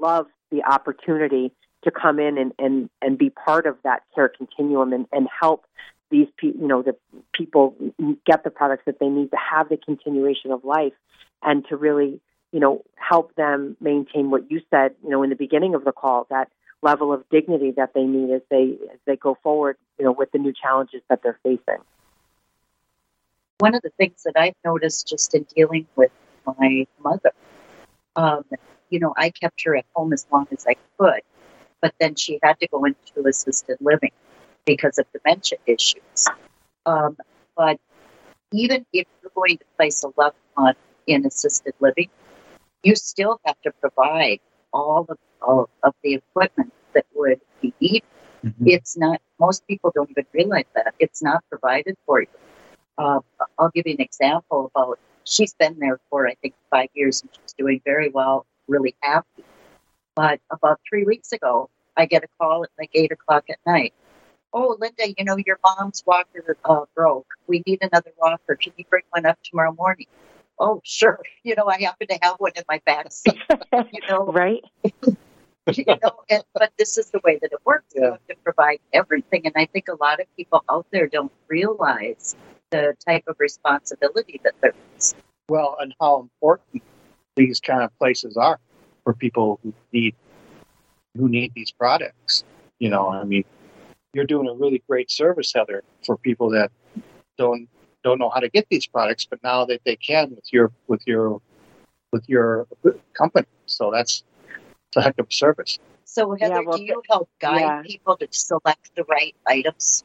love 0.00 0.26
the 0.50 0.64
opportunity 0.64 1.52
to 1.84 1.90
come 1.90 2.18
in 2.18 2.38
and 2.38 2.52
and 2.58 2.90
and 3.02 3.18
be 3.18 3.30
part 3.30 3.66
of 3.66 3.76
that 3.84 4.02
care 4.14 4.28
continuum 4.28 4.92
and 4.92 5.06
and 5.12 5.28
help 5.40 5.64
these 6.10 6.28
pe- 6.38 6.48
you 6.48 6.66
know 6.66 6.82
the 6.82 6.96
people 7.32 7.74
get 8.26 8.44
the 8.44 8.50
products 8.50 8.84
that 8.86 8.98
they 8.98 9.08
need 9.08 9.30
to 9.30 9.36
have 9.36 9.68
the 9.68 9.76
continuation 9.76 10.50
of 10.50 10.64
life 10.64 10.94
and 11.42 11.64
to 11.68 11.76
really, 11.76 12.20
you 12.52 12.60
know, 12.60 12.84
help 12.96 13.34
them 13.34 13.76
maintain 13.80 14.30
what 14.30 14.50
you 14.50 14.60
said, 14.70 14.94
you 15.02 15.10
know, 15.10 15.22
in 15.22 15.30
the 15.30 15.36
beginning 15.36 15.74
of 15.74 15.84
the 15.84 15.92
call, 15.92 16.26
that 16.30 16.50
level 16.82 17.12
of 17.12 17.28
dignity 17.30 17.72
that 17.72 17.92
they 17.94 18.04
need 18.04 18.32
as 18.32 18.42
they 18.50 18.78
as 18.92 18.98
they 19.04 19.16
go 19.16 19.36
forward, 19.42 19.76
you 19.98 20.04
know, 20.04 20.12
with 20.12 20.30
the 20.32 20.38
new 20.38 20.52
challenges 20.52 21.02
that 21.08 21.22
they're 21.22 21.38
facing. 21.42 21.82
One 23.58 23.74
of 23.74 23.82
the 23.82 23.90
things 23.90 24.22
that 24.24 24.34
I've 24.36 24.54
noticed 24.64 25.08
just 25.08 25.34
in 25.34 25.44
dealing 25.54 25.86
with 25.96 26.12
my 26.46 26.86
mother, 27.02 27.32
um, 28.14 28.44
you 28.88 29.00
know, 29.00 29.12
I 29.16 29.30
kept 29.30 29.62
her 29.64 29.76
at 29.76 29.84
home 29.94 30.12
as 30.12 30.26
long 30.30 30.46
as 30.52 30.64
I 30.66 30.76
could, 30.96 31.22
but 31.80 31.92
then 31.98 32.14
she 32.14 32.38
had 32.42 32.60
to 32.60 32.68
go 32.68 32.84
into 32.84 33.28
assisted 33.28 33.78
living 33.80 34.12
because 34.64 34.98
of 34.98 35.06
dementia 35.12 35.58
issues. 35.66 36.28
Um, 36.86 37.16
but 37.56 37.80
even 38.52 38.86
if 38.92 39.06
you're 39.22 39.32
going 39.34 39.58
to 39.58 39.64
place 39.76 40.04
a 40.04 40.12
loved 40.16 40.36
one 40.54 40.74
in 41.08 41.26
assisted 41.26 41.74
living, 41.80 42.10
you 42.82 42.94
still 42.94 43.40
have 43.44 43.60
to 43.62 43.72
provide 43.80 44.40
all 44.72 45.06
of, 45.08 45.18
all 45.42 45.68
of 45.82 45.94
the 46.02 46.14
equipment 46.14 46.72
that 46.94 47.06
would 47.14 47.40
be 47.60 47.74
needed. 47.80 48.02
Mm-hmm. 48.44 48.64
It's 48.66 48.96
not, 48.96 49.20
most 49.40 49.66
people 49.66 49.92
don't 49.94 50.10
even 50.10 50.26
realize 50.32 50.66
that. 50.74 50.94
It's 50.98 51.22
not 51.22 51.42
provided 51.50 51.96
for 52.06 52.20
you. 52.20 52.28
Uh, 52.96 53.20
I'll 53.58 53.70
give 53.70 53.86
you 53.86 53.94
an 53.94 54.00
example 54.00 54.70
about 54.74 54.98
she's 55.24 55.54
been 55.54 55.78
there 55.78 56.00
for, 56.10 56.26
I 56.28 56.34
think, 56.42 56.54
five 56.70 56.88
years 56.94 57.22
and 57.22 57.30
she's 57.32 57.52
doing 57.52 57.80
very 57.84 58.10
well, 58.10 58.46
really 58.66 58.94
happy. 59.00 59.44
But 60.14 60.40
about 60.50 60.80
three 60.88 61.04
weeks 61.04 61.32
ago, 61.32 61.70
I 61.96 62.06
get 62.06 62.24
a 62.24 62.28
call 62.40 62.64
at 62.64 62.70
like 62.78 62.90
eight 62.94 63.12
o'clock 63.12 63.44
at 63.50 63.58
night. 63.66 63.94
Oh, 64.52 64.76
Linda, 64.80 65.08
you 65.16 65.24
know, 65.24 65.36
your 65.36 65.58
mom's 65.62 66.02
walker 66.06 66.56
uh, 66.64 66.84
broke. 66.94 67.26
We 67.46 67.62
need 67.66 67.80
another 67.82 68.12
walker. 68.16 68.56
Can 68.56 68.72
you 68.76 68.84
bring 68.88 69.04
one 69.10 69.26
up 69.26 69.38
tomorrow 69.42 69.72
morning? 69.72 70.06
Oh, 70.60 70.80
sure. 70.84 71.20
You 71.42 71.54
know, 71.56 71.66
I 71.66 71.80
happen 71.80 72.06
to 72.08 72.18
have 72.22 72.36
one 72.38 72.52
in 72.56 72.64
my 72.68 72.80
bag. 72.84 73.08
you 73.26 74.00
know, 74.08 74.26
right? 74.32 74.62
you 74.84 75.84
know, 75.86 76.12
and, 76.30 76.42
but 76.54 76.72
this 76.78 76.98
is 76.98 77.10
the 77.10 77.20
way 77.24 77.38
that 77.40 77.52
it 77.52 77.58
works. 77.64 77.92
Yeah. 77.94 78.02
You 78.02 78.10
have 78.12 78.26
to 78.28 78.34
provide 78.44 78.78
everything, 78.92 79.46
and 79.46 79.54
I 79.56 79.66
think 79.66 79.88
a 79.88 79.96
lot 80.02 80.20
of 80.20 80.26
people 80.36 80.64
out 80.70 80.86
there 80.90 81.06
don't 81.06 81.32
realize 81.48 82.36
the 82.70 82.94
type 83.06 83.24
of 83.26 83.36
responsibility 83.38 84.40
that 84.44 84.54
there 84.60 84.74
is. 84.96 85.14
Well, 85.48 85.76
and 85.80 85.94
how 86.00 86.20
important 86.20 86.82
these 87.36 87.60
kind 87.60 87.82
of 87.82 87.96
places 87.98 88.36
are 88.36 88.60
for 89.04 89.14
people 89.14 89.60
who 89.62 89.72
need 89.92 90.14
who 91.16 91.28
need 91.28 91.52
these 91.54 91.70
products. 91.70 92.44
You 92.78 92.90
know, 92.90 93.08
I 93.08 93.24
mean, 93.24 93.44
you're 94.12 94.26
doing 94.26 94.48
a 94.48 94.52
really 94.52 94.82
great 94.88 95.10
service, 95.10 95.52
Heather, 95.54 95.82
for 96.04 96.16
people 96.16 96.50
that 96.50 96.70
don't 97.38 97.68
don't 98.04 98.18
know 98.18 98.30
how 98.30 98.40
to 98.40 98.48
get 98.48 98.66
these 98.70 98.86
products, 98.86 99.26
but 99.26 99.42
now 99.42 99.64
that 99.66 99.80
they 99.84 99.96
can 99.96 100.30
with 100.30 100.52
your 100.52 100.72
with 100.86 101.02
your 101.06 101.40
with 102.12 102.28
your 102.28 102.66
company. 103.14 103.46
So 103.66 103.90
that's 103.90 104.22
a 104.96 105.02
heck 105.02 105.18
of 105.18 105.26
a 105.28 105.32
service. 105.32 105.78
So 106.04 106.34
Heather, 106.40 106.54
Yeah, 106.54 106.60
well, 106.66 106.78
do 106.78 106.84
you 106.84 107.02
help 107.08 107.28
guide 107.38 107.60
yeah. 107.60 107.82
people 107.84 108.16
to 108.16 108.28
select 108.30 108.94
the 108.96 109.04
right 109.04 109.36
items? 109.46 110.04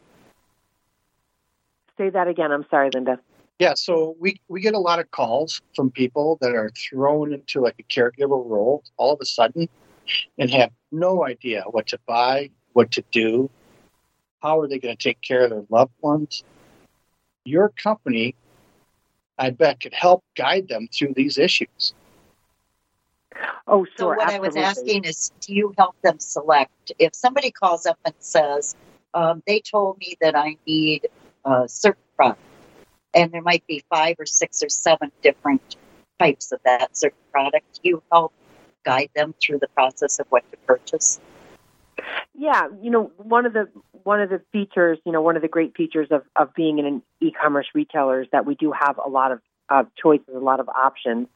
Say 1.98 2.10
that 2.10 2.28
again. 2.28 2.52
I'm 2.52 2.66
sorry, 2.70 2.90
Linda. 2.94 3.20
Yeah, 3.60 3.76
so 3.76 4.16
we 4.20 4.42
we 4.48 4.62
get 4.62 4.74
a 4.74 4.80
lot 4.80 5.00
of 5.00 5.12
calls 5.12 5.62
from 5.76 5.92
people 5.92 6.38
that 6.42 6.54
are 6.54 6.70
thrown 6.72 7.34
into 7.34 7.62
like 7.62 7.76
a 7.80 7.84
caregiver 7.84 8.30
role 8.30 8.84
all 8.98 9.14
of 9.14 9.22
a 9.22 9.26
sudden 9.26 9.70
and 10.38 10.50
have 10.50 10.72
no 10.92 11.26
idea 11.26 11.64
what 11.72 11.88
to 11.88 12.00
buy, 12.06 12.50
what 12.74 12.92
to 12.92 13.04
do, 13.12 13.50
how 14.42 14.60
are 14.60 14.68
they 14.68 14.80
going 14.80 14.98
to 14.98 15.02
take 15.02 15.22
care 15.22 15.46
of 15.46 15.52
their 15.52 15.64
loved 15.70 15.94
ones. 16.02 16.44
Your 17.46 17.70
company, 17.70 18.36
I 19.38 19.50
bet, 19.50 19.82
could 19.82 19.94
help 19.94 20.24
guide 20.36 20.68
them 20.68 20.88
through 20.94 21.14
these 21.16 21.38
issues. 21.38 21.94
Oh, 23.68 23.86
So 23.86 24.06
sure. 24.06 24.16
what 24.16 24.30
I 24.30 24.40
was 24.40 24.56
asking 24.56 25.06
is, 25.06 25.32
do 25.42 25.54
you 25.54 25.74
help 25.78 25.96
them 26.02 26.20
select? 26.20 26.92
If 27.00 27.16
somebody 27.16 27.52
calls 27.52 27.86
up 27.86 27.98
and 28.06 28.14
says, 28.20 28.76
um, 29.14 29.42
"They 29.48 29.60
told 29.60 29.98
me 29.98 30.16
that 30.22 30.36
I 30.36 30.58
need 30.68 31.08
a 31.46 31.68
certain 31.68 32.04
product," 32.16 32.42
and 33.14 33.32
there 33.32 33.42
might 33.42 33.66
be 33.68 33.84
five 33.90 34.16
or 34.20 34.26
six 34.26 34.62
or 34.64 34.70
seven 34.70 35.12
different 35.22 35.76
types 36.20 36.52
of 36.52 36.60
that 36.64 36.96
certain 36.96 37.18
product, 37.32 37.82
do 37.82 37.90
you 37.90 38.04
help 38.12 38.34
guide 38.84 39.10
them 39.16 39.34
through 39.42 39.60
the 39.60 39.68
process 39.70 40.20
of 40.20 40.28
what 40.30 40.50
to 40.52 40.58
purchase? 40.58 41.20
Yeah, 42.36 42.68
you 42.82 42.90
know, 42.90 43.12
one 43.18 43.46
of 43.46 43.54
the 43.54 43.70
one 44.04 44.22
of 44.22 44.30
the 44.30 44.42
features, 44.52 45.00
you 45.06 45.12
know, 45.12 45.22
one 45.22 45.36
of 45.36 45.42
the 45.42 45.48
great 45.48 45.76
features 45.76 46.08
of, 46.12 46.24
of 46.36 46.54
being 46.54 46.80
in 46.80 46.86
an 46.86 47.02
e-commerce 47.22 47.68
retailer 47.74 48.22
is 48.22 48.28
that 48.32 48.46
we 48.46 48.56
do 48.56 48.72
have 48.72 49.00
a 49.04 49.10
lot 49.10 49.32
of 49.32 49.40
uh, 49.70 49.84
choices, 50.02 50.28
a 50.36 50.40
lot 50.40 50.60
of 50.60 50.68
options, 50.70 51.28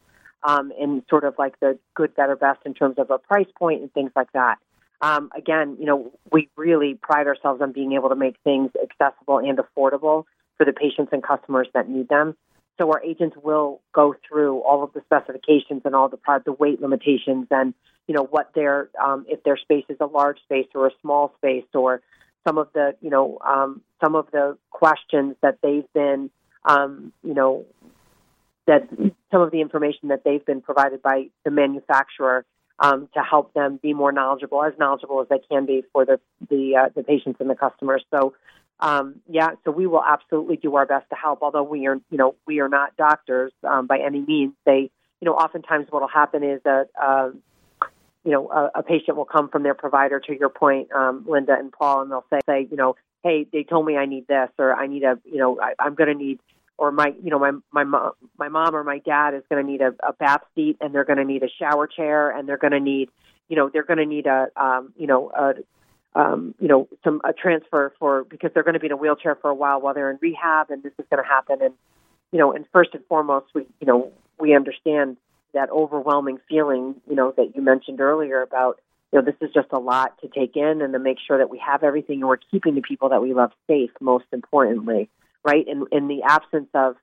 um, 0.44 0.72
and 0.80 1.04
sort 1.10 1.24
of 1.24 1.36
like 1.38 1.60
the 1.60 1.78
good, 1.96 2.16
better, 2.16 2.36
best 2.36 2.60
in 2.66 2.74
terms 2.74 2.96
of 2.98 3.10
a 3.10 3.18
price 3.18 3.48
point 3.58 3.82
and 3.82 3.94
things 3.94 4.12
like 4.16 4.32
that. 4.34 4.58
Um, 5.02 5.30
again, 5.38 5.78
you 5.80 5.86
know, 5.86 6.12
we 6.32 6.50
really 6.58 6.96
pride 6.96 7.28
ourselves 7.28 7.62
on 7.62 7.72
being 7.72 7.94
able 7.94 8.10
to 8.10 8.16
make 8.16 8.36
things 8.44 8.72
accessible 8.82 9.38
and 9.38 9.60
affordable 9.60 10.24
for 10.58 10.66
the 10.66 10.74
patients 10.74 11.10
and 11.12 11.24
customers 11.24 11.68
that 11.74 11.88
need 11.88 12.10
them. 12.10 12.36
So 12.78 12.92
our 12.92 13.02
agents 13.04 13.36
will 13.42 13.82
go 13.94 14.16
through 14.28 14.60
all 14.60 14.84
of 14.84 14.94
the 14.94 15.02
specifications 15.02 15.82
and 15.86 15.96
all 15.96 16.10
the 16.10 16.20
the 16.46 16.54
weight 16.54 16.82
limitations 16.82 17.48
and 17.50 17.74
you 18.08 18.14
know 18.14 18.24
what 18.24 18.52
their 18.54 18.90
um, 19.04 19.26
if 19.28 19.44
their 19.44 19.58
space 19.58 19.86
is 19.90 19.98
a 20.00 20.06
large 20.06 20.40
space 20.44 20.68
or 20.76 20.88
a 20.88 20.92
small 21.02 21.34
space 21.38 21.66
or 21.74 22.02
some 22.48 22.58
of 22.58 22.70
the 22.74 22.96
you 23.02 23.10
know 23.10 23.40
um, 23.46 23.82
some 24.04 24.16
of 24.16 24.28
the 24.32 24.58
questions 24.70 25.36
that 25.42 25.58
they've 25.64 25.92
been 25.94 26.30
um, 26.66 27.12
you 27.24 27.34
know 27.34 27.66
that 28.68 28.88
some 29.32 29.42
of 29.42 29.52
the 29.52 29.62
information 29.62 30.10
that 30.10 30.24
they've 30.24 30.46
been 30.46 30.62
provided 30.62 31.02
by 31.02 31.28
the 31.46 31.52
manufacturer 31.52 32.46
um, 32.80 33.10
to 33.14 33.22
help 33.22 33.54
them 33.54 33.80
be 33.82 33.94
more 33.94 34.12
knowledgeable, 34.12 34.64
as 34.64 34.74
knowledgeable 34.78 35.22
as 35.22 35.28
they 35.30 35.40
can 35.50 35.66
be 35.66 35.84
for 35.92 36.06
the 36.06 36.20
the 36.50 36.76
uh, 36.76 36.90
the 36.96 37.04
patients 37.04 37.38
and 37.40 37.50
the 37.50 37.56
customers. 37.56 38.04
So. 38.12 38.34
Um, 38.80 39.22
yeah, 39.28 39.52
so 39.66 39.72
we 39.72 39.88
will 39.88 40.04
absolutely 40.04 40.58
do 40.58 40.76
our 40.76 40.86
best 40.86 41.10
to 41.10 41.16
help. 41.16 41.40
Although 41.42 41.64
we 41.64 41.88
are, 41.88 41.96
you 42.10 42.18
know, 42.18 42.36
we 42.46 42.60
are 42.60 42.70
not 42.70 42.96
doctors 42.96 43.52
um, 43.64 43.88
by 43.88 44.00
any 44.00 44.22
means. 44.22 44.54
They, 44.66 44.92
you 45.20 45.26
know, 45.26 45.34
oftentimes 45.34 45.88
what 45.90 46.02
will 46.02 46.10
happen 46.10 46.44
is 46.44 46.62
that 46.64 46.90
uh, 47.02 47.32
you 48.28 48.34
know, 48.34 48.50
a, 48.50 48.80
a 48.80 48.84
patient 48.84 49.16
will 49.16 49.24
come 49.24 49.48
from 49.48 49.64
their 49.64 49.74
provider 49.74 50.20
to 50.20 50.38
your 50.38 50.50
point, 50.50 50.92
um, 50.92 51.24
Linda 51.30 51.56
and 51.58 51.72
Paul, 51.72 52.02
and 52.02 52.12
they'll 52.12 52.26
say, 52.30 52.40
say, 52.46 52.68
you 52.70 52.76
know, 52.76 52.98
hey, 53.24 53.48
they 53.54 53.64
told 53.64 53.86
me 53.86 53.96
I 53.96 54.06
need 54.06 54.28
this, 54.28 54.50
or 54.60 54.74
I 54.74 54.88
need 54.88 55.04
a, 55.04 55.18
you 55.24 55.38
know, 55.38 55.58
I, 55.62 55.76
I'm 55.80 55.96
going 55.96 56.10
to 56.10 56.14
need, 56.14 56.40
or 56.78 56.92
my, 56.92 57.14
you 57.24 57.30
know, 57.30 57.40
my 57.40 57.54
my 57.72 57.86
mom, 57.86 58.12
my 58.38 58.50
mom 58.50 58.76
or 58.76 58.84
my 58.84 59.00
dad 59.00 59.34
is 59.34 59.44
going 59.50 59.66
to 59.66 59.72
need 59.72 59.80
a, 59.80 59.96
a 60.06 60.12
bath 60.12 60.42
seat, 60.56 60.76
and 60.82 60.94
they're 60.94 61.06
going 61.06 61.20
to 61.20 61.24
need 61.24 61.42
a 61.42 61.50
shower 61.58 61.88
chair, 61.88 62.30
and 62.30 62.50
they're 62.50 62.58
going 62.58 62.74
to 62.74 62.82
need, 62.82 63.10
you 63.48 63.56
know, 63.56 63.70
they're 63.72 63.84
going 63.86 64.00
to 64.00 64.06
need 64.06 64.28
a, 64.28 64.50
um, 64.58 64.94
you 64.98 65.08
know, 65.08 65.32
a 65.32 65.54
um, 66.16 66.56
you 66.60 66.68
know, 66.68 66.88
some 67.04 67.22
a 67.24 67.34
transfer 67.34 67.94
for 68.00 68.24
because 68.24 68.52
they're 68.54 68.64
going 68.64 68.74
to 68.74 68.80
be 68.80 68.88
in 68.88 68.92
a 68.92 68.98
wheelchair 68.98 69.36
for 69.36 69.50
a 69.50 69.56
while 69.56 69.82
while 69.82 69.94
they're 69.94 70.10
in 70.10 70.18
rehab, 70.22 70.72
and 70.72 70.82
this 70.84 70.94
is 70.98 71.06
going 71.10 71.24
to 71.24 71.28
happen. 71.28 71.62
And 71.62 71.74
you 72.32 72.40
know, 72.40 72.54
and 72.54 72.66
first 72.74 72.92
and 72.94 73.06
foremost, 73.06 73.48
we 73.54 73.66
you 73.80 73.88
know 73.88 74.12
we 74.40 74.56
understand 74.56 75.18
that 75.54 75.70
overwhelming 75.70 76.40
feeling, 76.50 76.96
you 77.10 77.16
know, 77.16 77.34
that 77.38 77.56
you 77.56 77.62
mentioned 77.62 78.02
earlier 78.02 78.42
about 78.42 78.80
you 79.12 79.20
know 79.20 79.26
this 79.26 79.36
is 79.42 79.54
just 79.54 79.68
a 79.72 79.80
lot 79.80 80.20
to 80.22 80.28
take 80.28 80.56
in, 80.56 80.82
and 80.82 80.94
to 80.94 81.00
make 81.00 81.18
sure 81.26 81.38
that 81.38 81.50
we 81.50 81.60
have 81.60 81.84
everything 81.84 82.20
and 82.20 82.28
we're 82.28 82.38
keeping 82.52 82.76
the 82.76 82.82
people 82.82 83.10
that 83.10 83.22
we 83.22 83.34
love 83.34 83.52
safe. 83.68 83.92
Most 84.00 84.26
importantly, 84.32 85.10
right? 85.44 85.68
And 85.68 85.88
in 85.92 86.08
the 86.08 86.24
absence 86.24 86.70
of 86.74 86.96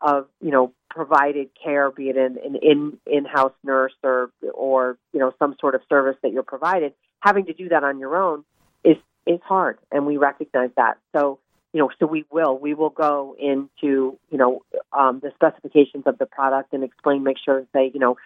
of 0.00 0.28
you 0.40 0.50
know 0.50 0.72
provided 0.88 1.50
care, 1.62 1.90
be 1.90 2.08
it 2.08 2.16
an, 2.16 2.38
an 2.44 2.56
in 2.56 2.98
in 3.06 3.24
house 3.24 3.52
nurse 3.64 3.94
or 4.02 4.30
or 4.54 4.96
you 5.12 5.20
know 5.20 5.32
some 5.38 5.56
sort 5.60 5.74
of 5.74 5.82
service 5.88 6.16
that 6.22 6.32
you're 6.32 6.42
provided, 6.42 6.94
having 7.20 7.46
to 7.46 7.52
do 7.52 7.68
that 7.68 7.84
on 7.84 7.98
your 7.98 8.16
own 8.16 8.44
is 8.84 8.96
is 9.26 9.40
hard, 9.44 9.78
and 9.90 10.06
we 10.06 10.16
recognize 10.16 10.70
that. 10.76 10.98
So 11.14 11.38
you 11.72 11.80
know, 11.80 11.90
so 11.98 12.06
we 12.06 12.24
will 12.30 12.58
we 12.58 12.74
will 12.74 12.90
go 12.90 13.34
into 13.38 14.18
you 14.30 14.38
know 14.38 14.62
um, 14.92 15.20
the 15.20 15.32
specifications 15.34 16.04
of 16.06 16.18
the 16.18 16.26
product 16.26 16.72
and 16.72 16.84
explain, 16.84 17.22
make 17.22 17.38
sure 17.42 17.58
and 17.58 17.66
say 17.74 17.90
you 17.92 18.00
know 18.00 18.16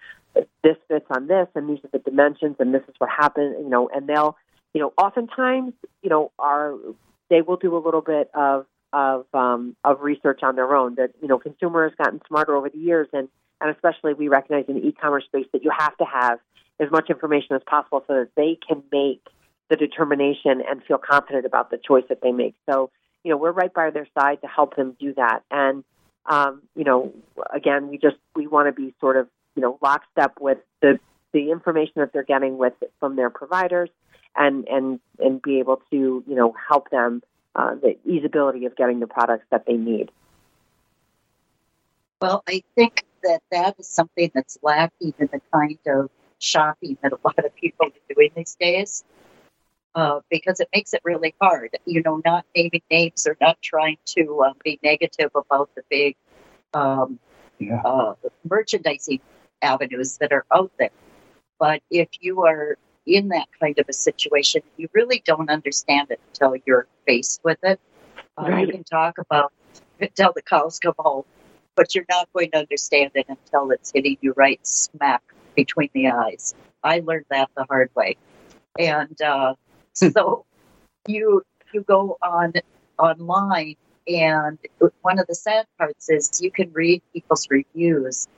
this 0.62 0.76
fits 0.88 1.06
on 1.10 1.28
this, 1.28 1.48
and 1.54 1.68
these 1.68 1.78
are 1.84 1.90
the 1.92 1.98
dimensions, 1.98 2.56
and 2.58 2.74
this 2.74 2.82
is 2.88 2.94
what 2.98 3.10
happened, 3.10 3.56
you 3.62 3.70
know, 3.70 3.88
and 3.94 4.08
they'll 4.08 4.36
you 4.74 4.80
know 4.80 4.92
oftentimes 4.98 5.72
you 6.02 6.10
know 6.10 6.32
are 6.38 6.74
they 7.30 7.42
will 7.42 7.56
do 7.56 7.76
a 7.76 7.78
little 7.78 8.00
bit 8.00 8.30
of 8.34 8.66
of 8.92 9.26
um, 9.34 9.76
of 9.84 10.00
research 10.00 10.40
on 10.42 10.56
their 10.56 10.74
own. 10.74 10.96
That 10.96 11.10
you 11.20 11.28
know, 11.28 11.38
consumers 11.38 11.92
gotten 11.98 12.20
smarter 12.26 12.56
over 12.56 12.68
the 12.68 12.78
years, 12.78 13.08
and 13.12 13.28
and 13.60 13.70
especially 13.70 14.14
we 14.14 14.28
recognize 14.28 14.64
in 14.68 14.74
the 14.74 14.86
e-commerce 14.86 15.24
space 15.24 15.46
that 15.52 15.62
you 15.62 15.70
have 15.76 15.96
to 15.98 16.04
have 16.04 16.38
as 16.78 16.90
much 16.90 17.10
information 17.10 17.56
as 17.56 17.62
possible 17.64 18.04
so 18.06 18.14
that 18.14 18.28
they 18.36 18.58
can 18.66 18.82
make 18.92 19.22
the 19.68 19.76
determination 19.76 20.62
and 20.68 20.82
feel 20.84 20.98
confident 20.98 21.44
about 21.44 21.70
the 21.70 21.78
choice 21.78 22.04
that 22.08 22.20
they 22.22 22.32
make. 22.32 22.54
So 22.68 22.90
you 23.26 23.30
know, 23.30 23.38
we're 23.38 23.50
right 23.50 23.74
by 23.74 23.90
their 23.90 24.06
side 24.16 24.40
to 24.42 24.46
help 24.46 24.76
them 24.76 24.96
do 25.00 25.12
that. 25.14 25.42
And 25.50 25.82
um, 26.26 26.62
you 26.76 26.84
know, 26.84 27.12
again, 27.52 27.88
we 27.88 27.98
just 27.98 28.16
we 28.36 28.46
want 28.46 28.68
to 28.68 28.72
be 28.72 28.94
sort 29.00 29.16
of 29.16 29.28
you 29.56 29.62
know 29.62 29.78
lockstep 29.82 30.34
with 30.40 30.58
the 30.80 31.00
the 31.32 31.50
information 31.50 31.94
that 31.96 32.12
they're 32.12 32.22
getting 32.22 32.56
with 32.56 32.74
from 33.00 33.16
their 33.16 33.30
providers, 33.30 33.90
and 34.36 34.68
and 34.68 35.00
and 35.18 35.42
be 35.42 35.58
able 35.58 35.82
to 35.90 36.24
you 36.24 36.34
know 36.36 36.54
help 36.68 36.90
them 36.90 37.22
uh, 37.56 37.74
the 37.74 37.96
easeability 38.08 38.64
of 38.66 38.76
getting 38.76 39.00
the 39.00 39.08
products 39.08 39.46
that 39.50 39.66
they 39.66 39.76
need. 39.76 40.10
Well, 42.20 42.44
I 42.48 42.62
think 42.76 43.04
that 43.24 43.42
that 43.50 43.74
is 43.78 43.88
something 43.88 44.30
that's 44.34 44.56
lacking 44.62 45.14
in 45.18 45.28
the 45.32 45.40
kind 45.52 45.78
of 45.86 46.10
shopping 46.38 46.96
that 47.02 47.12
a 47.12 47.18
lot 47.24 47.38
of 47.38 47.54
people 47.56 47.86
are 47.86 48.14
doing 48.14 48.30
these 48.36 48.54
days. 48.54 49.04
Uh, 49.96 50.20
because 50.30 50.60
it 50.60 50.68
makes 50.74 50.92
it 50.94 51.00
really 51.04 51.34
hard, 51.40 51.70
you 51.86 52.02
know, 52.04 52.20
not 52.24 52.44
naming 52.54 52.82
names 52.90 53.26
or 53.26 53.36
not 53.40 53.56
trying 53.62 53.98
to 54.06 54.44
uh, 54.46 54.52
be 54.62 54.78
negative 54.84 55.30
about 55.34 55.70
the 55.74 55.82
big 55.90 56.16
um, 56.74 57.18
Yeah. 57.58 57.80
uh, 57.82 58.14
merchandising 58.48 59.20
avenues 59.62 60.18
that 60.18 60.32
are 60.32 60.44
out 60.54 60.70
there. 60.78 60.90
But 61.58 61.82
if 61.90 62.08
you 62.20 62.44
are 62.44 62.76
in 63.06 63.28
that 63.28 63.48
kind 63.58 63.78
of 63.78 63.86
a 63.88 63.94
situation, 63.94 64.62
you 64.76 64.88
really 64.94 65.22
don't 65.24 65.50
understand 65.50 66.10
it 66.10 66.20
until 66.28 66.56
you're 66.66 66.86
faced 67.06 67.40
with 67.42 67.58
it. 67.64 67.80
Uh, 68.38 68.48
Right. 68.50 68.66
You 68.66 68.72
can 68.74 68.84
talk 68.84 69.18
about 69.18 69.52
until 70.00 70.32
the 70.34 70.42
cows 70.42 70.78
come 70.78 70.94
home, 70.98 71.24
but 71.74 71.94
you're 71.94 72.06
not 72.10 72.28
going 72.34 72.50
to 72.52 72.58
understand 72.58 73.12
it 73.14 73.26
until 73.28 73.70
it's 73.70 73.92
hitting 73.94 74.18
you 74.20 74.34
right 74.36 74.60
smack 74.66 75.22
between 75.54 75.90
the 75.94 76.08
eyes. 76.08 76.54
I 76.84 77.00
learned 77.00 77.26
that 77.30 77.48
the 77.56 77.64
hard 77.64 77.90
way, 77.94 78.18
and 78.78 79.20
uh, 79.22 79.54
so 80.12 80.44
you 81.06 81.42
you 81.72 81.82
go 81.82 82.18
on 82.22 82.52
online 82.98 83.76
and 84.06 84.58
one 85.02 85.18
of 85.18 85.26
the 85.26 85.34
sad 85.34 85.66
parts 85.78 86.10
is 86.10 86.40
you 86.42 86.50
can 86.50 86.70
read 86.72 87.02
people's 87.12 87.48
reviews 87.50 88.28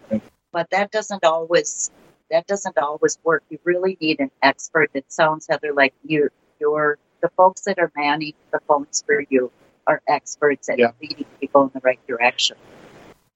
but 0.52 0.70
that 0.70 0.90
doesn't 0.90 1.24
always 1.24 1.90
that 2.30 2.46
doesn't 2.46 2.78
always 2.78 3.18
work 3.24 3.42
you 3.50 3.58
really 3.64 3.98
need 4.00 4.20
an 4.20 4.30
expert 4.42 4.90
it 4.94 5.04
sounds 5.12 5.46
heather 5.50 5.72
like 5.72 5.94
you 6.04 6.28
you're 6.60 6.96
the 7.22 7.28
folks 7.36 7.62
that 7.62 7.78
are 7.78 7.90
manning 7.96 8.34
the 8.52 8.60
phones 8.68 9.02
for 9.04 9.24
you 9.28 9.50
are 9.86 10.00
experts 10.08 10.68
at 10.68 10.78
Yeah. 10.78 10.92
leading 11.02 11.26
people 11.40 11.64
in 11.64 11.70
the 11.74 11.80
right 11.82 12.00
direction 12.06 12.56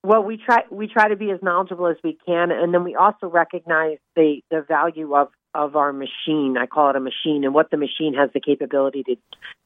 Well, 0.04 0.22
we 0.24 0.36
try 0.36 0.64
we 0.70 0.86
try 0.88 1.08
to 1.08 1.16
be 1.16 1.30
as 1.30 1.40
knowledgeable 1.42 1.86
as 1.86 1.96
we 2.02 2.18
can, 2.26 2.50
and 2.50 2.74
then 2.74 2.82
we 2.84 2.94
also 2.94 3.28
recognize 3.28 3.98
the 4.16 4.42
the 4.50 4.62
value 4.62 5.14
of 5.14 5.28
of 5.54 5.76
our 5.76 5.92
machine. 5.92 6.56
I 6.58 6.66
call 6.66 6.90
it 6.90 6.96
a 6.96 7.00
machine, 7.00 7.44
and 7.44 7.54
what 7.54 7.70
the 7.70 7.76
machine 7.76 8.14
has 8.14 8.30
the 8.32 8.40
capability 8.40 9.02
to 9.04 9.16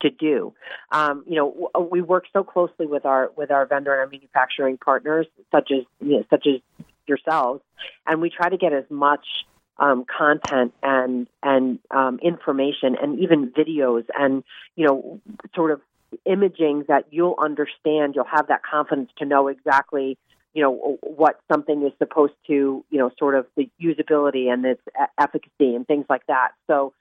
to 0.02 0.10
do. 0.10 0.54
Um, 0.90 1.24
you 1.26 1.36
know, 1.36 1.70
we 1.90 2.02
work 2.02 2.24
so 2.32 2.44
closely 2.44 2.86
with 2.86 3.04
our 3.04 3.30
with 3.36 3.50
our 3.50 3.66
vendor 3.66 3.92
and 3.92 4.00
our 4.00 4.06
manufacturing 4.06 4.78
partners, 4.78 5.26
such 5.52 5.70
as 5.70 5.84
you 6.00 6.18
know, 6.18 6.24
such 6.30 6.46
as 6.46 6.60
yourselves, 7.06 7.62
and 8.06 8.20
we 8.20 8.30
try 8.30 8.48
to 8.48 8.56
get 8.56 8.72
as 8.72 8.84
much 8.90 9.26
um, 9.78 10.04
content 10.04 10.72
and 10.82 11.26
and 11.42 11.78
um, 11.90 12.18
information 12.22 12.96
and 13.00 13.20
even 13.20 13.50
videos 13.50 14.04
and 14.18 14.42
you 14.74 14.86
know 14.86 15.20
sort 15.54 15.70
of 15.70 15.80
imaging 16.24 16.84
that 16.88 17.04
you'll 17.10 17.36
understand. 17.38 18.14
You'll 18.14 18.24
have 18.24 18.48
that 18.48 18.62
confidence 18.62 19.10
to 19.18 19.24
know 19.24 19.48
exactly, 19.48 20.18
you 20.56 20.62
know, 20.62 20.96
what 21.02 21.38
something 21.52 21.82
is 21.84 21.92
supposed 21.98 22.32
to, 22.46 22.82
you 22.88 22.98
know, 22.98 23.10
sort 23.18 23.34
of 23.34 23.46
the 23.58 23.68
usability 23.78 24.50
and 24.50 24.64
its 24.64 24.80
efficacy 25.20 25.75
and 25.75 25.86
things 25.86 26.06
like 26.08 26.26
that. 26.28 26.52
So 26.66 26.94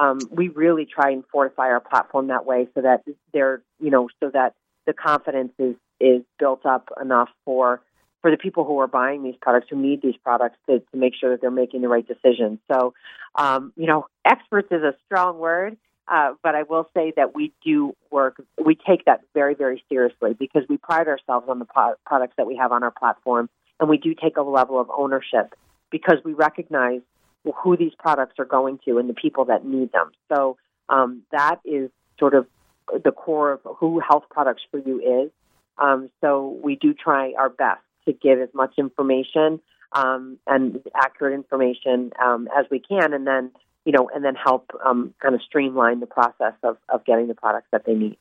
um, 0.00 0.18
we 0.30 0.48
really 0.48 0.86
try 0.86 1.10
and 1.10 1.22
fortify 1.30 1.66
our 1.66 1.80
platform 1.80 2.28
that 2.28 2.46
way 2.46 2.68
so 2.74 2.80
that 2.80 3.02
they're, 3.34 3.60
you 3.78 3.90
know, 3.90 4.08
so 4.18 4.30
that 4.30 4.54
the 4.86 4.94
confidence 4.94 5.52
is 5.58 5.74
is 6.00 6.22
built 6.38 6.64
up 6.64 6.88
enough 6.98 7.28
for 7.44 7.82
for 8.22 8.30
the 8.30 8.38
people 8.38 8.64
who 8.64 8.78
are 8.78 8.86
buying 8.86 9.22
these 9.22 9.36
products 9.42 9.66
who 9.68 9.76
need 9.76 10.00
these 10.00 10.16
products 10.24 10.56
to, 10.70 10.78
to 10.78 10.96
make 10.96 11.12
sure 11.14 11.32
that 11.32 11.42
they're 11.42 11.50
making 11.50 11.82
the 11.82 11.88
right 11.88 12.06
decisions. 12.08 12.60
So, 12.72 12.94
um, 13.34 13.74
you 13.76 13.86
know, 13.86 14.06
experts 14.24 14.68
is 14.70 14.82
a 14.82 14.94
strong 15.04 15.38
word, 15.38 15.76
uh, 16.08 16.34
but 16.42 16.54
I 16.54 16.64
will 16.64 16.88
say 16.94 17.12
that 17.16 17.34
we 17.34 17.52
do 17.64 17.94
work, 18.10 18.42
we 18.62 18.74
take 18.74 19.04
that 19.06 19.20
very, 19.34 19.54
very 19.54 19.82
seriously 19.88 20.34
because 20.34 20.62
we 20.68 20.76
pride 20.76 21.08
ourselves 21.08 21.46
on 21.48 21.58
the 21.58 21.64
po- 21.64 21.94
products 22.04 22.34
that 22.36 22.46
we 22.46 22.56
have 22.56 22.72
on 22.72 22.82
our 22.82 22.90
platform, 22.90 23.48
and 23.78 23.88
we 23.88 23.98
do 23.98 24.14
take 24.14 24.36
a 24.36 24.42
level 24.42 24.80
of 24.80 24.90
ownership 24.96 25.54
because 25.90 26.18
we 26.24 26.32
recognize 26.32 27.00
who 27.62 27.76
these 27.76 27.92
products 27.98 28.34
are 28.38 28.44
going 28.44 28.78
to 28.84 28.98
and 28.98 29.08
the 29.08 29.14
people 29.14 29.46
that 29.46 29.64
need 29.64 29.90
them. 29.92 30.10
So 30.32 30.56
um, 30.88 31.22
that 31.32 31.56
is 31.64 31.90
sort 32.18 32.34
of 32.34 32.46
the 33.04 33.12
core 33.12 33.52
of 33.52 33.60
who 33.78 34.00
Health 34.00 34.24
Products 34.30 34.62
for 34.70 34.78
You 34.78 35.24
is. 35.24 35.30
Um, 35.78 36.10
so 36.20 36.58
we 36.62 36.76
do 36.76 36.94
try 36.94 37.32
our 37.38 37.48
best 37.48 37.80
to 38.06 38.12
give 38.12 38.40
as 38.40 38.48
much 38.54 38.74
information 38.78 39.60
um, 39.92 40.38
and 40.46 40.80
accurate 40.94 41.34
information 41.34 42.12
um, 42.22 42.48
as 42.56 42.66
we 42.70 42.80
can, 42.80 43.12
and 43.12 43.26
then 43.26 43.50
you 43.84 43.92
know, 43.92 44.10
and 44.14 44.24
then 44.24 44.34
help 44.34 44.70
um, 44.84 45.14
kind 45.20 45.34
of 45.34 45.42
streamline 45.42 46.00
the 46.00 46.06
process 46.06 46.54
of, 46.62 46.76
of 46.88 47.04
getting 47.04 47.28
the 47.28 47.34
products 47.34 47.68
that 47.72 47.84
they 47.84 47.94
need. 47.94 48.16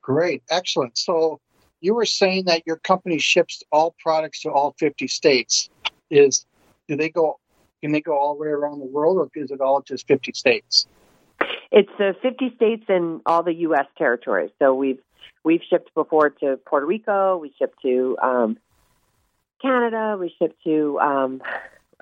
Great, 0.00 0.42
excellent. 0.50 0.98
So 0.98 1.40
you 1.80 1.94
were 1.94 2.06
saying 2.06 2.44
that 2.46 2.62
your 2.66 2.76
company 2.76 3.18
ships 3.18 3.62
all 3.70 3.94
products 3.98 4.40
to 4.42 4.50
all 4.50 4.74
50 4.78 5.08
states. 5.08 5.70
Is 6.10 6.46
do 6.88 6.96
they 6.96 7.08
go? 7.08 7.38
Can 7.82 7.92
they 7.92 8.00
go 8.00 8.16
all 8.16 8.34
the 8.34 8.40
way 8.42 8.48
around 8.48 8.78
the 8.78 8.86
world, 8.86 9.18
or 9.18 9.28
is 9.34 9.50
it 9.50 9.60
all 9.60 9.82
just 9.82 10.06
50 10.06 10.32
states? 10.32 10.86
It's 11.70 11.90
uh, 11.98 12.12
50 12.22 12.54
states 12.56 12.84
and 12.88 13.20
all 13.26 13.42
the 13.42 13.54
U.S. 13.54 13.86
territories. 13.98 14.50
So 14.58 14.74
we've 14.74 15.00
we've 15.42 15.62
shipped 15.68 15.92
before 15.94 16.30
to 16.30 16.58
Puerto 16.66 16.86
Rico. 16.86 17.36
We 17.36 17.54
shipped 17.58 17.80
to 17.82 18.16
um, 18.22 18.58
Canada. 19.60 20.16
We 20.18 20.34
shipped 20.38 20.62
to 20.64 20.98
um, 21.00 21.42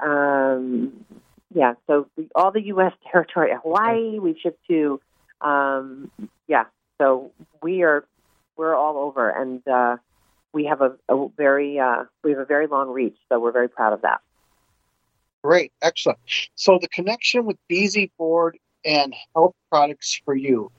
um, 0.00 1.04
yeah. 1.54 1.74
So 1.86 2.06
the, 2.16 2.28
all 2.34 2.50
the 2.50 2.62
U.S. 2.66 2.92
territory, 3.10 3.50
Hawaii. 3.62 4.18
We've 4.18 4.36
shipped 4.42 4.66
to 4.68 5.00
um, 5.40 6.10
yeah. 6.46 6.64
So 6.98 7.32
we 7.62 7.82
are 7.82 8.04
we're 8.56 8.74
all 8.74 8.98
over, 8.98 9.28
and 9.30 9.66
uh, 9.66 9.96
we 10.52 10.66
have 10.66 10.80
a, 10.80 10.92
a 11.08 11.28
very 11.36 11.78
uh, 11.78 12.04
we 12.22 12.30
have 12.30 12.40
a 12.40 12.44
very 12.44 12.66
long 12.66 12.90
reach. 12.90 13.16
So 13.28 13.38
we're 13.40 13.52
very 13.52 13.68
proud 13.68 13.92
of 13.92 14.02
that. 14.02 14.20
Great, 15.42 15.72
excellent. 15.82 16.18
So 16.54 16.78
the 16.80 16.88
connection 16.88 17.44
with 17.44 17.56
Beasy 17.68 18.10
Board 18.16 18.58
and 18.84 19.12
Health 19.34 19.54
Products 19.70 20.20
for 20.24 20.36
You 20.36 20.70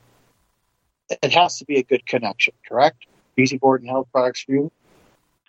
it 1.22 1.34
has 1.34 1.58
to 1.60 1.66
be 1.66 1.78
a 1.78 1.84
good 1.84 2.06
connection, 2.06 2.54
correct? 2.68 3.06
Beasy 3.38 3.60
Board 3.60 3.82
and 3.82 3.90
Health 3.90 4.08
Products 4.12 4.44
for 4.44 4.54
You. 4.54 4.72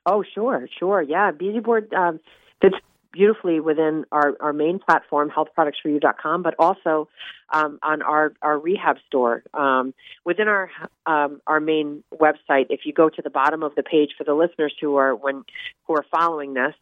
Oh, 0.06 0.22
sure, 0.34 0.68
sure, 0.78 1.02
yeah. 1.02 1.32
Beasy 1.32 1.62
Board 1.62 1.92
um, 1.94 2.20
fits 2.60 2.76
beautifully 3.14 3.60
within 3.60 4.04
our, 4.12 4.34
our 4.40 4.52
main 4.52 4.78
platform, 4.78 5.30
healthproductsforyou.com, 5.30 6.42
but 6.42 6.54
also 6.58 7.08
um, 7.52 7.78
on 7.82 8.02
our, 8.02 8.32
our 8.42 8.58
rehab 8.58 8.96
store. 9.06 9.42
Um, 9.54 9.94
within 10.24 10.48
our 10.48 10.70
um, 11.06 11.40
our 11.46 11.60
main 11.60 12.02
website, 12.12 12.66
if 12.70 12.80
you 12.84 12.92
go 12.92 13.08
to 13.08 13.22
the 13.22 13.30
bottom 13.30 13.62
of 13.62 13.74
the 13.74 13.82
page 13.82 14.10
for 14.18 14.24
the 14.24 14.34
listeners 14.34 14.74
who 14.80 14.96
are 14.96 15.14
when 15.14 15.44
who 15.86 15.94
are 15.94 16.04
following 16.10 16.54
this, 16.54 16.74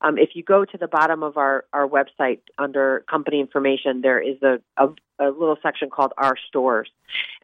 um, 0.00 0.18
if 0.18 0.30
you 0.34 0.42
go 0.42 0.64
to 0.64 0.78
the 0.78 0.86
bottom 0.86 1.22
of 1.22 1.36
our, 1.36 1.64
our 1.72 1.88
website 1.88 2.40
under 2.58 3.04
company 3.10 3.40
information, 3.40 4.00
there 4.00 4.20
is 4.20 4.40
a, 4.42 4.60
a, 4.76 4.88
a 5.18 5.30
little 5.30 5.56
section 5.62 5.90
called 5.90 6.12
Our 6.16 6.36
Stores. 6.48 6.88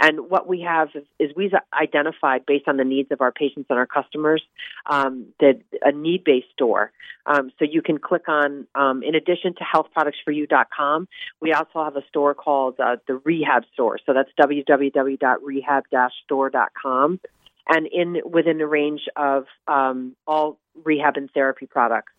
And 0.01 0.31
what 0.31 0.47
we 0.47 0.61
have 0.61 0.91
is, 0.95 1.05
is, 1.19 1.31
we've 1.35 1.53
identified, 1.73 2.47
based 2.47 2.69
on 2.69 2.77
the 2.77 2.85
needs 2.85 3.11
of 3.11 3.21
our 3.21 3.33
patients 3.33 3.67
and 3.71 3.79
our 3.79 3.87
customers, 3.87 4.43
um, 4.87 5.27
a 5.41 5.93
need 5.93 6.23
based 6.25 6.51
store. 6.53 6.93
Um, 7.27 7.51
so 7.59 7.65
you 7.65 7.83
can 7.83 7.99
click 7.99 8.29
on, 8.29 8.67
um, 8.75 9.03
in 9.03 9.15
addition 9.15 9.55
to 9.55 9.65
healthproductsforyou.com, 9.65 11.09
we 11.41 11.53
also 11.53 11.83
have 11.83 11.97
a 11.97 12.07
store 12.09 12.35
called 12.35 12.79
uh, 12.79 12.97
the 13.09 13.15
Rehab 13.25 13.65
Store. 13.73 13.99
So 14.05 14.13
that's 14.13 14.31
www.rehab 14.39 15.85
store.com 16.25 17.21
and 17.67 17.87
in 17.87 18.21
within 18.31 18.59
the 18.59 18.67
range 18.67 19.09
of 19.17 19.47
um, 19.67 20.15
all 20.27 20.59
rehab 20.85 21.17
and 21.17 21.31
therapy 21.33 21.67
products. 21.67 22.13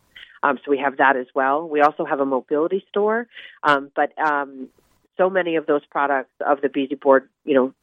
Um, 0.44 0.60
so 0.64 0.72
we 0.72 0.78
have 0.78 0.98
that 0.98 1.16
as 1.16 1.28
well. 1.34 1.68
We 1.68 1.82
also 1.82 2.06
have 2.06 2.20
a 2.20 2.26
mobility 2.26 2.86
store, 2.90 3.28
um, 3.64 3.92
but 3.96 4.18
um, 4.20 4.70
so 5.18 5.30
many 5.30 5.56
of 5.56 5.66
those 5.66 5.86
products 5.86 6.34
of 6.46 6.62
the 6.62 6.70
Beasy 6.70 7.00
board, 7.00 7.30
you 7.44 7.56
know, 7.56 7.74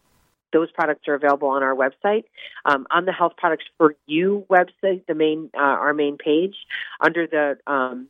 those 0.52 0.70
products 0.70 1.08
are 1.08 1.14
available 1.14 1.48
on 1.48 1.62
our 1.62 1.74
website. 1.74 2.24
Um, 2.64 2.86
on 2.90 3.06
the 3.06 3.12
Health 3.12 3.32
Products 3.36 3.64
for 3.78 3.96
You 4.06 4.46
website, 4.50 5.06
the 5.06 5.14
main 5.14 5.50
uh, 5.54 5.60
our 5.60 5.94
main 5.94 6.18
page, 6.18 6.54
under 7.00 7.26
the 7.26 7.58
um, 7.66 8.08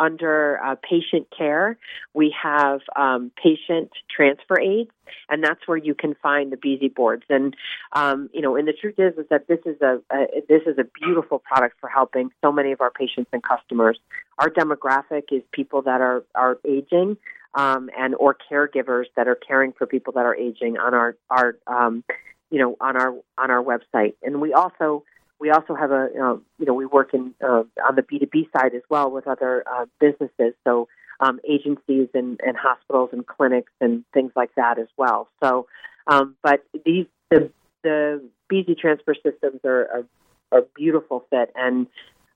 under 0.00 0.60
uh, 0.62 0.76
patient 0.82 1.28
care, 1.36 1.78
we 2.12 2.34
have 2.40 2.80
um, 2.96 3.30
patient 3.42 3.90
transfer 4.14 4.60
aids, 4.60 4.90
and 5.28 5.42
that's 5.42 5.60
where 5.66 5.76
you 5.76 5.94
can 5.94 6.14
find 6.22 6.52
the 6.52 6.56
Beasy 6.56 6.92
boards. 6.92 7.24
And 7.28 7.54
um, 7.92 8.30
you 8.32 8.40
know, 8.40 8.56
and 8.56 8.66
the 8.66 8.72
truth 8.72 8.96
is, 8.98 9.16
is 9.18 9.26
that 9.30 9.46
this 9.46 9.60
is 9.64 9.80
a, 9.80 10.00
a, 10.12 10.26
this 10.48 10.62
is 10.66 10.78
a 10.78 10.84
beautiful 10.84 11.38
product 11.38 11.76
for 11.80 11.88
helping 11.88 12.30
so 12.42 12.50
many 12.52 12.72
of 12.72 12.80
our 12.80 12.90
patients 12.90 13.30
and 13.32 13.42
customers. 13.42 13.98
Our 14.38 14.50
demographic 14.50 15.24
is 15.30 15.42
people 15.52 15.82
that 15.82 16.00
are 16.00 16.24
are 16.34 16.58
aging. 16.66 17.16
Um, 17.56 17.88
and 17.96 18.16
or 18.16 18.36
caregivers 18.50 19.04
that 19.16 19.28
are 19.28 19.36
caring 19.36 19.74
for 19.74 19.86
people 19.86 20.14
that 20.14 20.26
are 20.26 20.34
aging 20.34 20.76
on 20.76 20.92
our 20.92 21.16
our 21.30 21.56
um, 21.68 22.02
you 22.50 22.58
know 22.58 22.76
on 22.80 22.96
our 22.96 23.14
on 23.38 23.52
our 23.52 23.62
website, 23.62 24.14
and 24.24 24.40
we 24.40 24.52
also 24.52 25.04
we 25.40 25.50
also 25.50 25.74
have 25.74 25.90
a, 25.90 26.08
uh, 26.20 26.36
you 26.58 26.66
know, 26.66 26.74
we 26.74 26.86
work 26.86 27.12
in 27.12 27.34
uh, 27.42 27.64
on 27.86 27.96
the 27.96 28.02
B2B 28.02 28.50
side 28.56 28.74
as 28.74 28.82
well 28.88 29.10
with 29.10 29.26
other 29.26 29.64
uh, 29.70 29.86
businesses, 30.00 30.54
so 30.64 30.88
um, 31.20 31.40
agencies 31.48 32.08
and, 32.14 32.40
and 32.44 32.56
hospitals 32.56 33.10
and 33.12 33.26
clinics 33.26 33.72
and 33.80 34.04
things 34.12 34.32
like 34.36 34.50
that 34.56 34.78
as 34.78 34.88
well. 34.96 35.28
So, 35.42 35.66
um, 36.06 36.36
but 36.42 36.64
these 36.84 37.06
the 37.30 37.50
the 37.82 38.22
Beasy 38.50 38.76
transfer 38.78 39.14
systems 39.14 39.60
are 39.64 40.06
a, 40.52 40.58
a 40.58 40.62
beautiful 40.76 41.24
fit, 41.30 41.52
and 41.54 41.86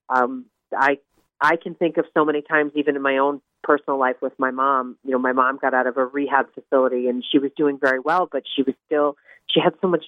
um, 0.09 0.47
I 0.77 0.99
I 1.41 1.57
can 1.57 1.75
think 1.75 1.99
of 1.99 2.07
so 2.15 2.25
many 2.25 2.43
times, 2.43 2.73
even 2.75 2.97
in 2.97 3.03
my 3.03 3.19
own 3.19 3.41
personal 3.63 3.99
life 3.99 4.17
with 4.21 4.33
my 4.39 4.51
mom. 4.51 4.97
You 5.05 5.13
know, 5.13 5.19
my 5.19 5.33
mom 5.33 5.59
got 5.59 5.75
out 5.75 5.87
of 5.87 5.97
a 5.97 6.05
rehab 6.05 6.47
facility 6.55 7.09
and 7.09 7.25
she 7.31 7.39
was 7.39 7.51
doing 7.57 7.79
very 7.81 8.01
well, 8.01 8.29
but 8.31 8.43
she 8.57 8.63
was 8.63 8.75
still 8.87 9.17
she 9.47 9.61
had 9.61 9.75
so 9.81 9.89
much. 9.89 10.05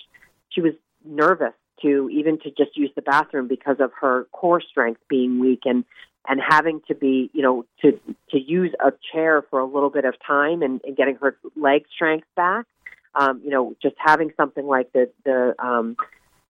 She 0.51 0.61
was 0.61 0.73
nervous 1.05 1.55
to 1.83 2.09
even 2.11 2.39
to 2.41 2.51
just 2.51 2.77
use 2.77 2.91
the 2.95 3.03
bathroom 3.03 3.49
because 3.49 3.77
of 3.81 3.91
her 4.01 4.27
core 4.33 4.61
strength 4.61 5.01
being 5.09 5.39
weak 5.39 5.61
and 5.65 5.85
and 6.29 6.41
having 6.47 6.81
to 6.89 6.95
be 6.95 7.31
you 7.33 7.43
know 7.43 7.65
to 7.83 7.99
to 8.31 8.39
use 8.39 8.73
a 8.85 8.93
chair 9.13 9.43
for 9.51 9.61
a 9.61 9.65
little 9.67 9.91
bit 9.91 10.05
of 10.05 10.15
time 10.27 10.63
and, 10.63 10.81
and 10.85 10.97
getting 10.97 11.17
her 11.17 11.37
leg 11.57 11.85
strength 11.95 12.27
back. 12.37 12.67
Um, 13.15 13.41
you 13.45 13.51
know 13.51 13.75
just 13.83 13.97
having 13.99 14.33
something 14.37 14.67
like 14.67 14.93
the 14.93 15.11
the 15.25 15.55
um, 15.59 15.97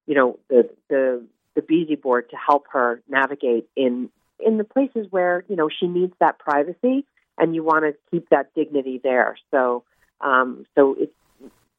you 0.06 0.14
know 0.14 0.38
the 0.48 0.68
the 0.88 1.24
the 1.54 1.62
Beasy 1.62 2.00
board 2.00 2.30
to 2.30 2.36
help 2.36 2.66
her 2.72 3.02
navigate 3.08 3.68
in 3.76 4.10
in 4.38 4.58
the 4.58 4.64
places 4.64 5.06
where 5.10 5.44
you 5.48 5.56
know 5.56 5.68
she 5.68 5.86
needs 5.86 6.12
that 6.20 6.38
privacy 6.38 7.04
and 7.38 7.54
you 7.54 7.64
want 7.64 7.84
to 7.84 7.94
keep 8.10 8.28
that 8.28 8.54
dignity 8.54 9.00
there. 9.02 9.36
So 9.50 9.84
um, 10.20 10.66
so 10.74 10.96
it's 10.98 11.12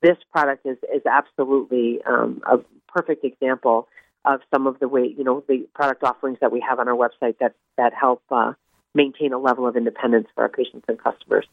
this 0.01 0.17
product 0.31 0.65
is 0.65 0.77
is 0.93 1.01
absolutely 1.05 1.99
um, 2.03 2.41
a 2.45 2.59
perfect 2.87 3.23
example 3.23 3.87
of 4.25 4.41
some 4.53 4.67
of 4.67 4.79
the 4.79 4.87
way 4.87 5.13
you 5.17 5.23
know 5.23 5.43
the 5.47 5.67
product 5.73 6.03
offerings 6.03 6.37
that 6.41 6.51
we 6.51 6.59
have 6.59 6.79
on 6.79 6.87
our 6.87 6.95
website 6.95 7.37
that 7.39 7.53
that 7.77 7.93
help 7.93 8.21
uh, 8.31 8.53
maintain 8.93 9.33
a 9.33 9.39
level 9.39 9.67
of 9.67 9.75
independence 9.75 10.27
for 10.35 10.43
our 10.43 10.49
patients 10.49 10.85
and 10.87 10.99
customers. 11.01 11.45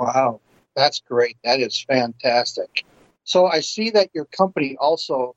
Wow, 0.00 0.40
that's 0.74 1.00
great. 1.00 1.36
That 1.44 1.60
is 1.60 1.80
fantastic. 1.80 2.84
So 3.24 3.46
I 3.46 3.60
see 3.60 3.90
that 3.90 4.10
your 4.12 4.26
company 4.26 4.76
also 4.78 5.34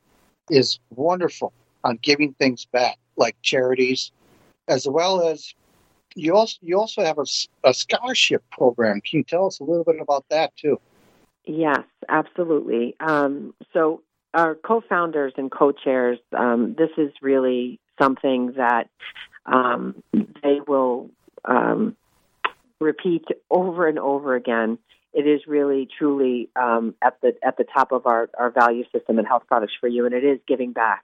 is 0.50 0.80
wonderful 0.90 1.54
on 1.84 2.00
giving 2.02 2.34
things 2.34 2.66
back, 2.66 2.98
like 3.16 3.36
charities, 3.42 4.12
as 4.68 4.88
well 4.88 5.28
as 5.28 5.54
you 6.16 6.36
also 6.36 6.58
you 6.62 6.80
also 6.80 7.04
have 7.04 7.18
a, 7.18 7.26
a 7.64 7.74
scholarship 7.74 8.44
program. 8.52 9.02
Can 9.02 9.20
you 9.20 9.24
tell 9.24 9.46
us 9.46 9.60
a 9.60 9.64
little 9.64 9.84
bit 9.84 10.00
about 10.02 10.26
that 10.30 10.56
too? 10.58 10.80
Yes, 11.48 11.84
absolutely. 12.10 12.96
Um, 13.00 13.54
so 13.74 14.02
our 14.34 14.54
co-founders 14.56 15.34
and 15.38 15.50
co-chairs, 15.50 16.20
um, 16.38 16.76
this 16.78 16.90
is 16.98 17.12
really 17.22 17.80
something 18.00 18.54
that 18.58 18.90
um, 19.46 20.04
they 20.14 20.60
will 20.68 21.10
um, 21.46 21.96
repeat 22.80 23.26
over 23.50 23.88
and 23.88 23.98
over 23.98 24.36
again. 24.36 24.78
it 25.14 25.26
is 25.26 25.42
really 25.48 25.88
truly 25.98 26.50
um, 26.56 26.94
at 27.02 27.20
the 27.22 27.34
at 27.44 27.58
the 27.58 27.64
top 27.64 27.92
of 27.92 28.06
our, 28.06 28.30
our 28.38 28.52
value 28.52 28.84
system 28.92 29.18
and 29.18 29.28
health 29.28 29.44
products 29.48 29.74
for 29.80 29.88
you, 29.88 30.06
and 30.06 30.14
it 30.14 30.24
is 30.24 30.40
giving 30.48 30.74
back. 30.74 31.04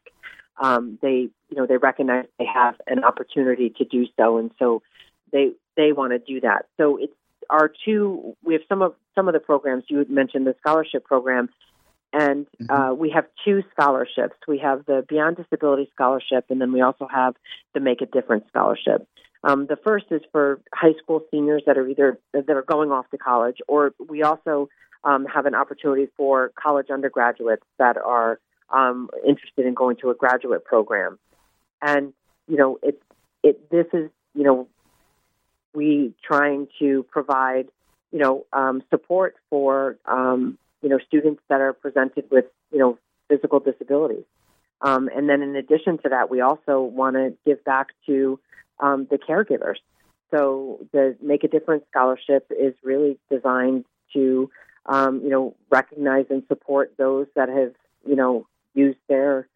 Um, 0.62 1.00
they 1.02 1.30
you 1.50 1.58
know 1.58 1.66
they 1.66 1.78
recognize 1.78 2.26
they 2.38 2.46
have 2.46 2.76
an 2.86 3.04
opportunity 3.04 3.72
to 3.78 3.86
do 3.86 4.06
so, 4.18 4.38
and 4.38 4.52
so 4.60 4.84
they 5.32 5.54
they 5.76 5.94
want 5.94 6.12
to 6.12 6.20
do 6.20 6.42
that. 6.42 6.68
So 6.78 6.98
it's 6.98 7.14
our 7.50 7.72
two. 7.86 8.36
We 8.44 8.54
have 8.54 8.62
some 8.70 8.82
of 8.82 8.94
some 9.16 9.28
of 9.28 9.34
the 9.34 9.40
programs 9.40 9.84
you 9.88 10.06
mentioned 10.10 10.48
the 10.48 10.56
scholarship 10.60 11.04
program, 11.04 11.50
and 12.12 12.46
mm-hmm. 12.62 12.72
uh, 12.72 12.94
we 12.94 13.10
have 13.12 13.26
two 13.44 13.64
scholarships. 13.72 14.36
We 14.48 14.60
have 14.60 14.86
the 14.86 15.06
Beyond 15.08 15.38
Disability 15.38 15.90
Scholarship, 15.94 16.46
and 16.50 16.62
then 16.62 16.72
we 16.72 16.82
also 16.82 17.08
have 17.12 17.36
the 17.74 17.80
Make 17.80 18.02
a 18.02 18.06
Difference 18.06 18.46
Scholarship. 18.50 19.08
Um, 19.44 19.68
the 19.68 19.76
first 19.76 20.06
is 20.12 20.22
for 20.32 20.62
high 20.74 20.94
school 21.02 21.24
seniors 21.30 21.64
that 21.66 21.78
are 21.78 21.88
either 21.88 22.20
that 22.34 22.50
are 22.50 22.62
going 22.62 22.92
off 22.92 23.10
to 23.12 23.18
college, 23.18 23.58
or 23.68 23.94
we 24.00 24.24
also 24.24 24.70
um, 25.04 25.26
have 25.26 25.46
an 25.46 25.56
opportunity 25.56 26.08
for 26.16 26.52
college 26.56 26.90
undergraduates 26.90 27.66
that 27.78 27.98
are 27.98 28.40
um, 28.70 29.10
interested 29.28 29.66
in 29.66 29.74
going 29.74 29.98
to 29.98 30.12
a 30.12 30.16
graduate 30.16 30.64
program. 30.64 31.20
And 31.82 32.14
you 32.48 32.58
know, 32.58 32.80
it 32.82 33.02
it 33.44 33.70
this 33.70 33.88
is 33.92 34.10
you 34.34 34.44
know, 34.44 34.68
we 35.74 36.14
trying 36.24 36.68
to 36.80 37.04
provide 37.10 37.68
you 38.14 38.20
know 38.20 38.46
um, 38.54 38.82
support 38.90 39.36
for 39.50 39.98
um, 40.06 40.58
you 40.82 40.88
know 40.88 41.00
students 41.06 41.42
that 41.50 41.60
are 41.60 41.74
presented 41.74 42.26
with 42.32 42.46
you 42.72 42.80
know 42.80 42.98
physical 43.28 43.60
disabilities. 43.60 44.24
Um, 44.82 45.10
and 45.16 45.30
then 45.30 45.42
in 45.42 45.56
addition 45.56 45.98
to 46.00 46.10
that, 46.10 46.30
we 46.30 46.42
also 46.42 46.82
want 46.82 47.16
to 47.16 47.34
give 47.46 47.64
back 47.64 47.88
to 48.06 48.40
um, 48.80 49.08
the 49.10 49.18
caregivers. 49.18 49.78
So 50.30 50.86
the 50.92 51.16
Make 51.22 51.44
a 51.44 51.48
Difference 51.48 51.84
scholarship 51.90 52.52
is 52.52 52.74
really 52.84 53.18
designed 53.32 53.86
to, 54.14 54.50
um, 54.86 55.22
you 55.24 55.30
know, 55.30 55.56
recognize 55.70 56.26
and 56.30 56.44
support 56.48 56.94
those 56.98 57.28
that 57.36 57.50
have, 57.50 57.74
you 58.06 58.16
know, 58.16 58.46
used 58.74 59.00
their 59.08 59.48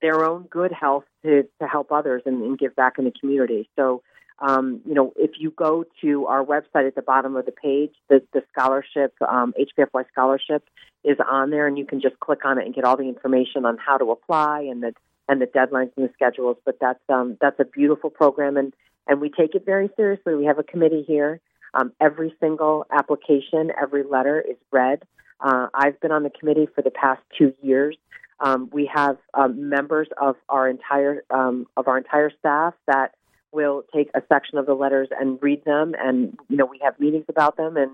their 0.00 0.24
own 0.24 0.44
good 0.44 0.72
health 0.72 1.04
to, 1.24 1.46
to 1.60 1.66
help 1.66 1.92
others 1.92 2.22
and, 2.24 2.42
and 2.42 2.58
give 2.58 2.74
back 2.74 2.98
in 2.98 3.04
the 3.04 3.12
community. 3.20 3.68
So, 3.76 4.02
um, 4.40 4.80
you 4.86 4.94
know, 4.94 5.12
if 5.16 5.32
you 5.38 5.50
go 5.50 5.84
to 6.00 6.26
our 6.26 6.44
website 6.44 6.86
at 6.86 6.94
the 6.94 7.02
bottom 7.02 7.36
of 7.36 7.44
the 7.44 7.52
page, 7.52 7.92
the, 8.08 8.22
the 8.32 8.42
scholarship, 8.52 9.14
um, 9.28 9.52
HPFY 9.58 10.04
scholarship, 10.10 10.64
is 11.04 11.18
on 11.30 11.50
there, 11.50 11.66
and 11.66 11.78
you 11.78 11.86
can 11.86 12.00
just 12.00 12.18
click 12.20 12.44
on 12.44 12.58
it 12.58 12.64
and 12.64 12.74
get 12.74 12.84
all 12.84 12.96
the 12.96 13.08
information 13.08 13.64
on 13.64 13.76
how 13.78 13.96
to 13.96 14.10
apply 14.10 14.60
and 14.62 14.82
the 14.82 14.92
and 15.28 15.40
the 15.40 15.46
deadlines 15.46 15.92
and 15.96 16.08
the 16.08 16.12
schedules. 16.14 16.56
But 16.64 16.78
that's 16.80 17.00
um, 17.08 17.36
that's 17.40 17.58
a 17.60 17.64
beautiful 17.64 18.10
program, 18.10 18.56
and 18.56 18.74
and 19.06 19.20
we 19.20 19.30
take 19.30 19.54
it 19.54 19.64
very 19.64 19.90
seriously. 19.96 20.34
We 20.34 20.46
have 20.46 20.58
a 20.58 20.62
committee 20.62 21.04
here. 21.06 21.40
Um, 21.72 21.92
every 22.00 22.34
single 22.40 22.86
application, 22.90 23.70
every 23.80 24.02
letter 24.02 24.40
is 24.40 24.56
read. 24.72 25.02
Uh, 25.40 25.68
I've 25.72 26.00
been 26.00 26.12
on 26.12 26.22
the 26.22 26.30
committee 26.30 26.66
for 26.74 26.82
the 26.82 26.90
past 26.90 27.20
two 27.38 27.54
years. 27.62 27.96
Um, 28.40 28.70
we 28.72 28.90
have 28.92 29.18
um, 29.34 29.68
members 29.68 30.08
of 30.20 30.36
our 30.48 30.68
entire 30.68 31.24
um, 31.30 31.66
of 31.76 31.88
our 31.88 31.98
entire 31.98 32.30
staff 32.38 32.74
that 32.86 33.14
will 33.52 33.84
take 33.94 34.10
a 34.14 34.22
section 34.28 34.58
of 34.58 34.66
the 34.66 34.74
letters 34.74 35.08
and 35.18 35.38
read 35.42 35.64
them, 35.64 35.94
and 35.98 36.38
you 36.48 36.56
know 36.56 36.66
we 36.66 36.80
have 36.82 36.98
meetings 36.98 37.26
about 37.28 37.56
them, 37.56 37.76
and 37.76 37.92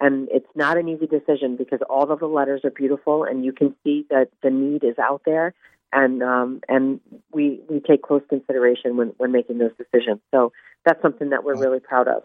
and 0.00 0.28
it's 0.30 0.48
not 0.54 0.76
an 0.76 0.88
easy 0.88 1.06
decision 1.06 1.56
because 1.56 1.80
all 1.88 2.10
of 2.10 2.20
the 2.20 2.26
letters 2.26 2.62
are 2.64 2.70
beautiful, 2.70 3.24
and 3.24 3.44
you 3.44 3.52
can 3.52 3.74
see 3.84 4.06
that 4.10 4.28
the 4.42 4.50
need 4.50 4.84
is 4.84 4.98
out 4.98 5.22
there, 5.24 5.54
and 5.92 6.22
um, 6.22 6.60
and 6.68 7.00
we 7.32 7.60
we 7.68 7.80
take 7.80 8.02
close 8.02 8.22
consideration 8.28 8.96
when 8.96 9.08
when 9.18 9.32
making 9.32 9.58
those 9.58 9.72
decisions. 9.78 10.20
So 10.32 10.52
that's 10.84 11.00
something 11.00 11.30
that 11.30 11.44
we're 11.44 11.56
really 11.56 11.80
proud 11.80 12.08
of. 12.08 12.22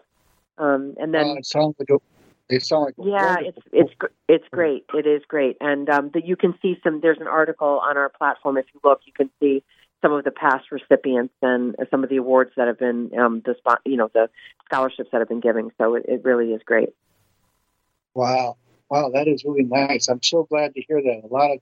Um, 0.58 0.94
and 0.98 1.14
then 1.14 1.38
it 1.38 1.46
sounds 1.46 1.76
like 1.78 1.88
a, 1.90 1.98
it 2.50 2.62
sounds 2.62 2.92
like 2.98 3.06
yeah, 3.06 3.36
it's 3.40 3.58
it's 3.72 3.92
it's 4.28 4.44
great. 4.50 4.84
It 4.92 5.06
is 5.06 5.22
great, 5.26 5.56
and 5.60 5.88
um, 5.88 6.10
the, 6.12 6.20
you 6.24 6.36
can 6.36 6.54
see 6.60 6.78
some. 6.82 7.00
There's 7.00 7.20
an 7.20 7.28
article 7.28 7.80
on 7.88 7.96
our 7.96 8.10
platform. 8.10 8.58
If 8.58 8.66
you 8.74 8.80
look, 8.84 9.00
you 9.06 9.12
can 9.12 9.30
see 9.40 9.62
some 10.02 10.12
of 10.12 10.24
the 10.24 10.30
past 10.30 10.70
recipients 10.70 11.34
and 11.42 11.76
some 11.90 12.02
of 12.02 12.10
the 12.10 12.16
awards 12.16 12.50
that 12.56 12.66
have 12.66 12.78
been 12.78 13.10
um, 13.18 13.42
the 13.44 13.54
you 13.84 13.96
know, 13.96 14.10
the 14.12 14.28
scholarships 14.64 15.10
that 15.12 15.18
have 15.18 15.28
been 15.28 15.40
giving. 15.40 15.70
So 15.78 15.94
it, 15.94 16.04
it 16.08 16.24
really 16.24 16.52
is 16.52 16.62
great. 16.64 16.90
Wow, 18.14 18.56
wow, 18.90 19.10
that 19.10 19.28
is 19.28 19.44
really 19.44 19.64
nice. 19.64 20.08
I'm 20.08 20.22
so 20.22 20.44
glad 20.44 20.74
to 20.74 20.82
hear 20.82 21.00
that. 21.02 21.22
A 21.24 21.32
lot 21.32 21.52
of 21.52 21.60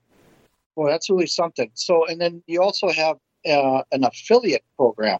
well, 0.75 0.87
that's 0.87 1.09
really 1.09 1.27
something. 1.27 1.69
So, 1.73 2.05
and 2.07 2.21
then 2.21 2.41
you 2.47 2.61
also 2.61 2.89
have 2.89 3.17
uh, 3.45 3.81
an 3.91 4.03
affiliate 4.05 4.63
program. 4.77 5.19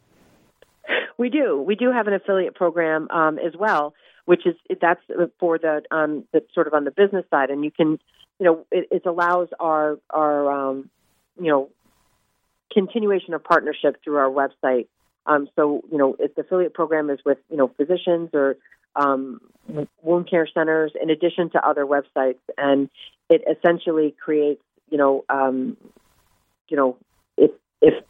We 1.18 1.30
do. 1.30 1.62
We 1.62 1.76
do 1.76 1.92
have 1.92 2.08
an 2.08 2.14
affiliate 2.14 2.56
program 2.56 3.10
um, 3.12 3.38
as 3.38 3.54
well, 3.60 3.94
which 4.24 4.48
is 4.48 4.56
that's 4.82 5.02
for 5.38 5.60
the 5.60 5.82
um, 5.92 6.24
the 6.32 6.46
sort 6.54 6.68
of 6.68 6.74
on 6.74 6.86
the 6.86 6.92
business 6.92 7.26
side, 7.30 7.50
and 7.50 7.66
you 7.66 7.72
can, 7.72 8.00
you 8.40 8.46
know, 8.46 8.66
it, 8.72 8.88
it 8.90 9.06
allows 9.06 9.50
our 9.60 10.00
our 10.10 10.50
um, 10.50 10.90
you 11.38 11.52
know 11.52 11.70
continuation 12.72 13.34
of 13.34 13.44
partnership 13.44 13.98
through 14.04 14.18
our 14.18 14.30
website. 14.30 14.88
Um, 15.26 15.48
so, 15.56 15.84
you 15.92 15.98
know, 15.98 16.16
if 16.20 16.36
the 16.36 16.42
affiliate 16.42 16.74
program 16.74 17.10
is 17.10 17.20
with 17.26 17.38
you 17.50 17.58
know 17.58 17.68
physicians 17.78 18.30
or 18.34 18.58
um, 18.96 19.40
wound 20.02 20.30
care 20.30 20.48
centers, 20.52 20.92
in 21.02 21.10
addition 21.10 21.50
to 21.52 21.68
other 21.68 21.86
websites, 21.86 22.40
and 22.58 22.90
it 23.30 23.44
essentially 23.48 24.16
creates 24.20 24.62
you 24.90 24.98
know, 24.98 25.24
um, 25.30 25.78
you 26.68 26.78
know, 26.78 26.98
if 27.38 27.52
if 27.82 28.04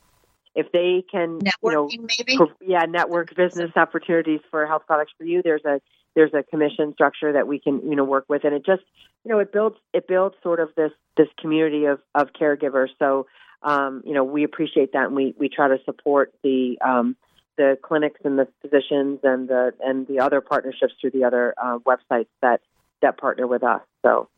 if 0.56 0.72
they 0.72 1.04
can, 1.10 1.40
you 1.64 1.72
know, 1.72 1.90
maybe? 2.18 2.38
yeah, 2.62 2.86
network 2.88 3.36
business 3.36 3.72
opportunities 3.76 4.42
for 4.50 4.66
health 4.66 4.84
products 4.88 5.14
for 5.18 5.24
you. 5.24 5.42
There's 5.44 5.66
a 5.66 5.82
there's 6.16 6.34
a 6.34 6.44
commission 6.44 6.94
structure 6.94 7.34
that 7.34 7.48
we 7.48 7.60
can 7.60 7.82
you 7.90 7.96
know 7.96 8.04
work 8.04 8.26
with, 8.28 8.44
and 8.44 8.54
it 8.54 8.66
just 8.66 8.84
you 9.24 9.32
know 9.32 9.40
it 9.40 9.52
builds 9.52 9.78
it 9.94 10.08
builds 10.08 10.36
sort 10.42 10.60
of 10.60 10.70
this 10.76 10.92
this 11.18 11.28
community 11.40 11.86
of 11.86 12.00
of 12.16 12.30
caregivers. 12.40 12.90
So 12.98 13.28
um, 13.62 14.04
you 14.06 14.14
know 14.14 14.24
we 14.24 14.44
appreciate 14.44 14.94
that, 14.94 15.08
and 15.08 15.16
we 15.16 15.34
we 15.38 15.50
try 15.50 15.68
to 15.68 15.78
support 15.86 16.34
the 16.44 16.78
um, 16.86 17.16
the 17.58 17.78
clinics 17.82 18.20
and 18.24 18.40
the 18.40 18.48
physicians 18.62 19.20
and 19.24 19.48
the 19.50 19.74
and 19.82 20.08
the 20.08 20.20
other 20.20 20.42
partnerships 20.42 20.94
through 21.00 21.12
the 21.12 21.24
other 21.24 21.54
uh, 21.62 21.78
websites 21.80 22.28
that 22.42 22.62
that 23.02 23.18
partner 23.18 23.48
with 23.48 23.64
us. 23.64 23.82
So 24.02 24.30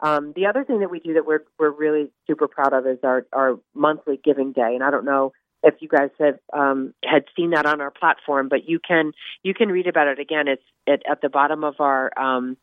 um, 0.00 0.32
the 0.34 0.46
other 0.46 0.64
thing 0.64 0.80
that 0.80 0.90
we 0.90 1.00
do 1.00 1.14
that 1.14 1.26
we're 1.26 1.44
we're 1.58 1.70
really 1.70 2.10
super 2.26 2.48
proud 2.48 2.72
of 2.72 2.86
is 2.86 2.98
our 3.02 3.26
our 3.32 3.58
monthly 3.74 4.20
giving 4.22 4.52
day, 4.52 4.74
and 4.74 4.82
I 4.82 4.90
don't 4.90 5.04
know 5.04 5.32
if 5.62 5.74
you 5.80 5.88
guys 5.88 6.10
have 6.18 6.38
um, 6.52 6.92
had 7.04 7.24
seen 7.36 7.50
that 7.50 7.66
on 7.66 7.80
our 7.80 7.90
platform, 7.90 8.48
but 8.48 8.68
you 8.68 8.80
can 8.80 9.12
you 9.42 9.54
can 9.54 9.68
read 9.68 9.86
about 9.86 10.08
it 10.08 10.18
again. 10.18 10.48
It's 10.48 10.62
at, 10.88 11.02
at 11.10 11.20
the 11.20 11.28
bottom 11.28 11.62
of 11.62 11.76
our 11.78 12.10
um, 12.18 12.56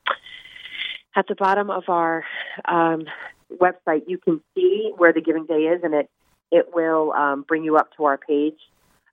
at 1.16 1.28
the 1.28 1.36
bottom 1.36 1.70
of 1.70 1.84
our 1.88 2.26
um, 2.66 3.06
website. 3.52 4.04
You 4.08 4.18
can 4.18 4.42
see 4.56 4.92
where 4.96 5.14
the 5.14 5.22
giving 5.22 5.46
day 5.46 5.64
is, 5.64 5.82
and 5.84 5.94
it 5.94 6.10
it 6.52 6.74
will 6.74 7.12
um, 7.14 7.44
bring 7.48 7.64
you 7.64 7.78
up 7.78 7.96
to 7.98 8.06
our 8.06 8.18
page 8.18 8.58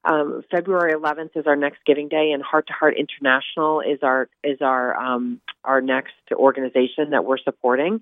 um, 0.07 0.45
February 0.51 0.95
11th 0.95 1.37
is 1.37 1.47
our 1.47 1.57
next 1.57 1.81
Giving 1.85 2.09
Day, 2.09 2.31
and 2.33 2.43
Heart 2.43 2.69
to 2.69 2.73
Heart 2.73 2.95
International 2.97 3.81
is 3.81 3.99
our 4.03 4.29
is 4.45 4.59
our 4.61 4.97
um, 4.97 5.41
our 5.65 5.81
next 5.81 6.15
organization 6.33 7.11
that 7.11 7.25
we're 7.25 7.39
supporting. 7.39 8.01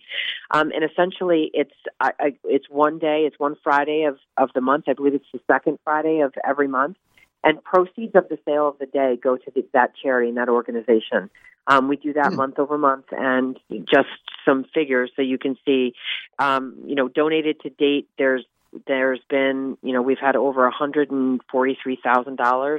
Um, 0.51 0.71
and 0.71 0.85
essentially, 0.85 1.51
it's 1.55 1.73
I, 2.01 2.13
I, 2.21 2.37
it's 2.45 2.69
one 2.69 2.99
day, 2.99 3.25
it's 3.27 3.39
one 3.39 3.57
Friday 3.65 4.05
of 4.05 4.19
of 4.37 4.51
the 4.55 4.61
month. 4.61 4.85
I 4.87 4.93
believe 4.93 5.15
it's 5.15 5.25
the 5.33 5.41
second 5.51 5.79
Friday 5.83 6.21
of 6.21 6.35
every 6.47 6.69
month, 6.69 6.99
and 7.45 7.63
proceeds 7.63 8.17
of 8.17 8.29
the 8.29 8.39
sale 8.45 8.67
of 8.69 8.79
the 8.79 8.87
day 8.87 9.17
go 9.23 9.37
to 9.37 9.51
the, 9.55 9.65
that 9.73 9.93
charity 10.03 10.31
and 10.31 10.39
that 10.39 10.49
organization. 10.49 11.31
Um, 11.67 11.89
we 11.89 11.97
do 11.97 12.13
that 12.15 12.33
mm. 12.33 12.37
month 12.37 12.59
over 12.59 12.77
month, 12.77 13.07
and 13.13 13.59
just 13.71 14.09
some 14.45 14.65
figures 14.75 15.11
so 15.15 15.23
you 15.23 15.39
can 15.39 15.57
see, 15.65 15.95
um, 16.39 16.75
you 16.87 16.95
know, 16.95 17.09
donated 17.09 17.61
to 17.61 17.71
date. 17.71 18.09
There's 18.19 18.45
there's 18.87 19.21
been, 19.31 19.79
you 19.83 19.93
know, 19.93 20.03
we've 20.03 20.19
had 20.19 20.37
over 20.37 20.71
$143,000 20.71 22.79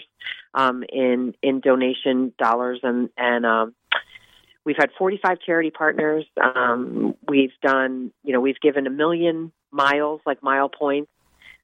um, 0.54 0.84
in 0.90 1.34
in 1.42 1.62
donation 1.62 2.32
dollars, 2.38 2.82
and 2.84 3.10
and 3.18 3.44
um, 3.46 3.74
we've 4.66 4.76
had 4.78 4.90
45 4.98 5.40
charity 5.46 5.72
partners. 5.72 6.26
Um, 6.42 7.16
we've 7.28 7.54
done, 7.62 8.12
you 8.24 8.34
know, 8.34 8.42
we've 8.42 8.60
given 8.60 8.88
a 8.88 8.92
million 8.92 9.52
miles, 9.72 10.22
like 10.26 10.44
mile 10.44 10.70
points. 10.70 11.10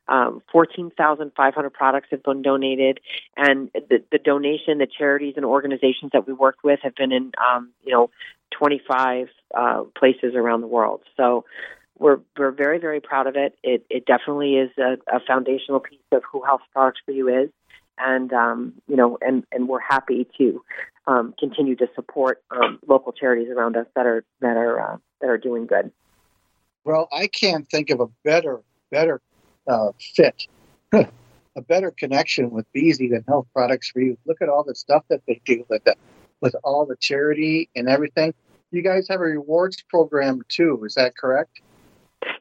Um, 0.08 0.42
14,500 0.52 1.70
products 1.70 2.08
have 2.12 2.24
been 2.24 2.42
donated, 2.42 3.00
and 3.38 3.70
the, 3.74 4.04
the 4.12 4.18
donation, 4.18 4.80
the 4.80 4.88
charities 4.88 5.36
and 5.38 5.46
organizations 5.46 6.12
that 6.14 6.28
we 6.28 6.34
worked 6.34 6.64
with 6.64 6.80
have 6.84 6.96
been 6.96 7.12
in, 7.12 7.32
um, 7.50 7.72
you 7.84 7.94
know, 7.94 8.10
25 8.52 9.30
uh, 9.56 9.84
places 9.98 10.34
around 10.36 10.62
the 10.62 10.68
world. 10.68 11.02
So, 11.16 11.46
we're 12.02 12.20
we're 12.36 12.52
very 12.52 12.80
very 12.80 13.00
proud 13.00 13.28
of 13.28 13.36
it. 13.36 13.56
It 13.64 13.86
it 13.90 14.06
definitely 14.06 14.56
is 14.56 14.72
a, 14.78 14.98
a 15.16 15.20
foundational 15.26 15.80
piece 15.80 16.00
of 16.12 16.24
who 16.30 16.44
Health 16.44 16.62
Products 16.74 17.00
for 17.06 17.12
You 17.12 17.28
is, 17.44 17.50
and 17.98 18.34
um, 18.34 18.74
you 18.88 18.96
know, 18.96 19.18
and 19.22 19.46
and 19.52 19.68
we're 19.68 19.80
happy 19.80 20.28
to 20.40 20.64
um, 21.08 21.34
continue 21.40 21.76
to 21.76 21.88
support 21.96 22.42
um, 22.50 22.80
local 22.88 23.12
charities 23.12 23.50
around 23.56 23.78
us 23.78 23.86
that 23.96 24.06
are 24.06 24.24
that 24.42 24.58
are 24.58 24.94
uh, 24.94 24.98
that 25.22 25.30
are 25.30 25.38
doing 25.38 25.68
good. 25.68 25.92
Well, 26.84 27.08
I 27.14 27.28
can't 27.28 27.70
think 27.70 27.92
of 27.92 28.00
a 28.00 28.08
better 28.24 28.62
better 28.90 29.22
uh, 29.68 29.92
fit, 30.16 30.48
a 30.94 31.62
better 31.68 31.92
connection 31.92 32.50
with 32.50 32.66
Beasy 32.74 33.10
than 33.10 33.24
Health 33.28 33.48
Products 33.54 33.90
for 33.90 34.02
You. 34.02 34.18
Look 34.26 34.42
at 34.42 34.50
all 34.50 34.64
the 34.64 34.76
stuff 34.76 35.04
that 35.10 35.22
they 35.28 35.42
do 35.46 35.66
with 35.70 35.84
the, 35.84 35.96
with 36.42 36.56
all 36.64 36.86
the 36.86 36.96
charity 36.98 37.70
and 37.76 37.88
everything. 37.88 38.34
you 38.72 38.82
guys 38.82 39.08
have 39.10 39.20
a 39.20 39.24
rewards 39.24 39.84
program 39.90 40.42
too. 40.50 40.82
Is 40.86 40.96
that 40.96 41.16
correct? 41.18 41.62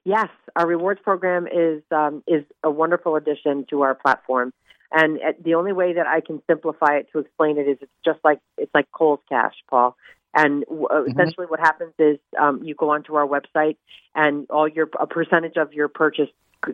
Yes, 0.05 0.29
our 0.57 0.67
rewards 0.67 1.01
program 1.03 1.47
is 1.47 1.83
um, 1.91 2.23
is 2.27 2.45
a 2.63 2.71
wonderful 2.71 3.17
addition 3.17 3.67
to 3.71 3.83
our 3.83 3.95
platform. 3.95 4.53
And 4.93 5.21
the 5.43 5.55
only 5.55 5.73
way 5.73 5.93
that 5.93 6.07
I 6.07 6.21
can 6.21 6.43
simplify 6.49 6.97
it 6.97 7.07
to 7.13 7.21
explain 7.21 7.59
it 7.59 7.69
is 7.69 7.79
it's 7.81 7.93
just 8.05 8.19
like 8.25 8.41
it's 8.59 8.75
like 8.75 8.91
Kohl's 8.93 9.21
Cash, 9.29 9.55
Paul. 9.69 9.97
And 10.35 10.65
uh, 10.65 10.75
mm-hmm. 10.75 11.11
essentially, 11.11 11.47
what 11.47 11.61
happens 11.61 11.93
is 11.99 12.19
um, 12.41 12.63
you 12.63 12.75
go 12.75 12.91
onto 12.91 13.15
our 13.15 13.27
website, 13.27 13.77
and 14.15 14.49
all 14.51 14.69
your 14.69 14.89
a 14.99 15.07
percentage 15.07 15.57
of 15.57 15.73
your 15.73 15.89
purchase 15.89 16.29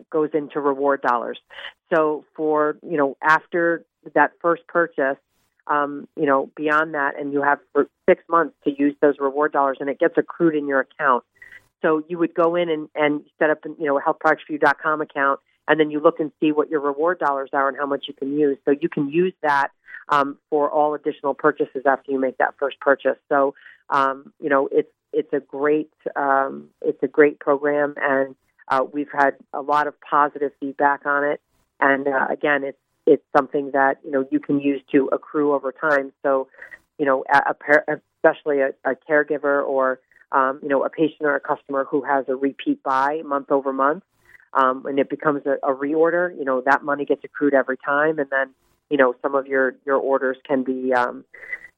goes 0.09 0.29
into 0.33 0.59
reward 0.59 1.01
dollars. 1.01 1.39
So 1.93 2.25
for 2.35 2.77
you 2.81 2.97
know 2.97 3.17
after 3.21 3.85
that 4.13 4.31
first 4.41 4.67
purchase, 4.67 5.17
um, 5.67 6.07
you 6.15 6.25
know 6.25 6.49
beyond 6.55 6.93
that, 6.93 7.19
and 7.19 7.33
you 7.33 7.41
have 7.41 7.59
for 7.73 7.87
six 8.09 8.23
months 8.29 8.55
to 8.63 8.71
use 8.77 8.95
those 9.01 9.15
reward 9.19 9.51
dollars, 9.51 9.77
and 9.79 9.89
it 9.89 9.99
gets 9.99 10.17
accrued 10.17 10.55
in 10.55 10.67
your 10.67 10.81
account. 10.81 11.23
So 11.81 12.03
you 12.07 12.17
would 12.17 12.33
go 12.33 12.55
in 12.55 12.69
and, 12.69 12.89
and 12.95 13.23
set 13.39 13.49
up 13.49 13.59
you 13.65 13.85
know 13.85 13.97
a 13.97 14.01
healthproductsforyou.com 14.01 15.01
account, 15.01 15.39
and 15.67 15.79
then 15.79 15.91
you 15.91 15.99
look 15.99 16.19
and 16.19 16.31
see 16.39 16.51
what 16.51 16.69
your 16.69 16.79
reward 16.79 17.19
dollars 17.19 17.49
are 17.53 17.67
and 17.67 17.77
how 17.77 17.85
much 17.85 18.05
you 18.07 18.13
can 18.13 18.37
use. 18.37 18.57
So 18.65 18.71
you 18.71 18.89
can 18.89 19.09
use 19.09 19.33
that 19.41 19.69
um, 20.09 20.37
for 20.49 20.69
all 20.69 20.93
additional 20.93 21.33
purchases 21.33 21.83
after 21.85 22.11
you 22.11 22.19
make 22.19 22.37
that 22.37 22.55
first 22.59 22.79
purchase. 22.79 23.17
So 23.29 23.53
um, 23.89 24.33
you 24.41 24.49
know 24.49 24.69
it's 24.71 24.91
it's 25.13 25.31
a 25.33 25.39
great 25.39 25.91
um, 26.15 26.69
it's 26.81 27.01
a 27.03 27.07
great 27.07 27.39
program, 27.39 27.93
and 27.97 28.35
uh, 28.67 28.83
we've 28.91 29.11
had 29.11 29.31
a 29.53 29.61
lot 29.61 29.87
of 29.87 29.95
positive 30.01 30.51
feedback 30.59 31.05
on 31.05 31.23
it. 31.23 31.41
And 31.79 32.07
uh, 32.07 32.27
again, 32.29 32.63
it's 32.63 32.77
it's 33.05 33.23
something 33.35 33.71
that 33.71 33.99
you 34.03 34.11
know 34.11 34.27
you 34.31 34.39
can 34.39 34.59
use 34.59 34.81
to 34.91 35.09
accrue 35.11 35.53
over 35.53 35.71
time. 35.71 36.11
So 36.23 36.47
you 36.97 37.05
know, 37.05 37.23
a, 37.31 37.55
a, 37.87 38.01
especially 38.17 38.59
a, 38.59 38.69
a 38.83 38.95
caregiver 39.09 39.65
or 39.65 39.99
um, 40.31 40.59
you 40.61 40.69
know 40.69 40.83
a 40.83 40.89
patient 40.89 41.21
or 41.21 41.35
a 41.35 41.39
customer 41.39 41.85
who 41.89 42.03
has 42.03 42.25
a 42.27 42.35
repeat 42.35 42.83
buy 42.83 43.21
month 43.25 43.51
over 43.51 43.71
month. 43.71 44.03
Um, 44.53 44.85
and 44.85 44.97
it 44.97 45.09
becomes 45.09 45.45
a, 45.45 45.57
a 45.67 45.75
reorder, 45.75 46.35
you 46.37 46.45
know 46.45 46.61
that 46.65 46.83
money 46.83 47.05
gets 47.05 47.23
accrued 47.23 47.53
every 47.53 47.77
time, 47.77 48.17
and 48.17 48.29
then 48.29 48.49
you 48.89 48.97
know 48.97 49.15
some 49.21 49.35
of 49.35 49.47
your 49.47 49.75
your 49.85 49.97
orders 49.97 50.37
can 50.45 50.63
be 50.63 50.93
um, 50.93 51.23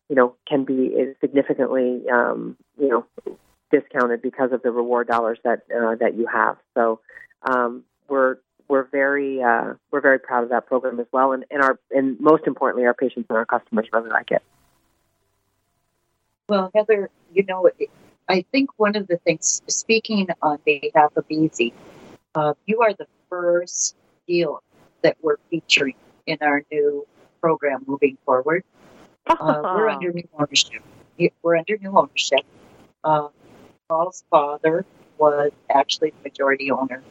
you 0.08 0.16
know 0.16 0.36
can 0.48 0.64
be 0.66 1.14
significantly 1.20 2.04
um, 2.12 2.56
you 2.80 2.88
know 2.88 3.38
discounted 3.72 4.22
because 4.22 4.52
of 4.52 4.62
the 4.62 4.72
reward 4.72 5.08
dollars 5.08 5.40
that 5.44 5.64
uh, 5.76 5.96
that 5.96 6.16
you 6.16 6.28
have. 6.28 6.58
So 6.76 7.00
um, 7.44 7.84
we're 8.08 8.38
we're 8.68 8.84
very 8.84 9.42
uh, 9.42 9.74
we're 9.92 10.02
very 10.02 10.20
proud 10.20 10.44
of 10.44 10.50
that 10.50 10.68
program 10.68 11.00
as 11.00 11.08
well, 11.12 11.32
and, 11.34 11.46
and 11.52 11.62
our 11.62 11.80
and 11.92 12.20
most 12.20 12.46
importantly, 12.48 12.86
our 12.86 12.94
patients 12.94 13.28
and 13.30 13.38
our 13.38 13.46
customers 13.46 13.88
really 13.92 14.10
like 14.10 14.32
it. 14.32 14.44
Well, 16.48 16.72
Heather, 16.74 17.10
you 17.34 17.44
know, 17.44 17.70
I 18.28 18.44
think 18.52 18.72
one 18.78 18.96
of 18.96 19.08
the 19.08 19.18
things, 19.18 19.62
speaking 19.68 20.28
on 20.42 20.60
behalf 20.66 21.16
of 21.16 21.26
Easy, 21.30 21.74
uh, 22.34 22.54
you 22.66 22.82
are 22.82 22.94
the 22.94 23.08
first 23.30 23.96
deal 24.28 24.64
that 25.04 25.18
we're 25.22 25.38
featuring 25.50 25.96
in 26.26 26.38
our 26.42 26.64
new 26.72 27.08
program 27.42 27.84
moving 27.88 28.18
forward. 28.26 28.64
Uh, 29.28 29.62
we're 29.64 29.90
under 29.90 30.12
new 30.12 30.28
ownership. 30.38 30.84
We're 31.44 31.58
under 31.58 31.78
new 31.78 31.98
ownership. 31.98 32.46
Uh, 33.04 33.30
Paul's 33.90 34.24
father 34.30 34.86
was 35.18 35.52
actually 35.70 36.12
the 36.12 36.30
majority 36.30 36.72
owner 36.72 37.04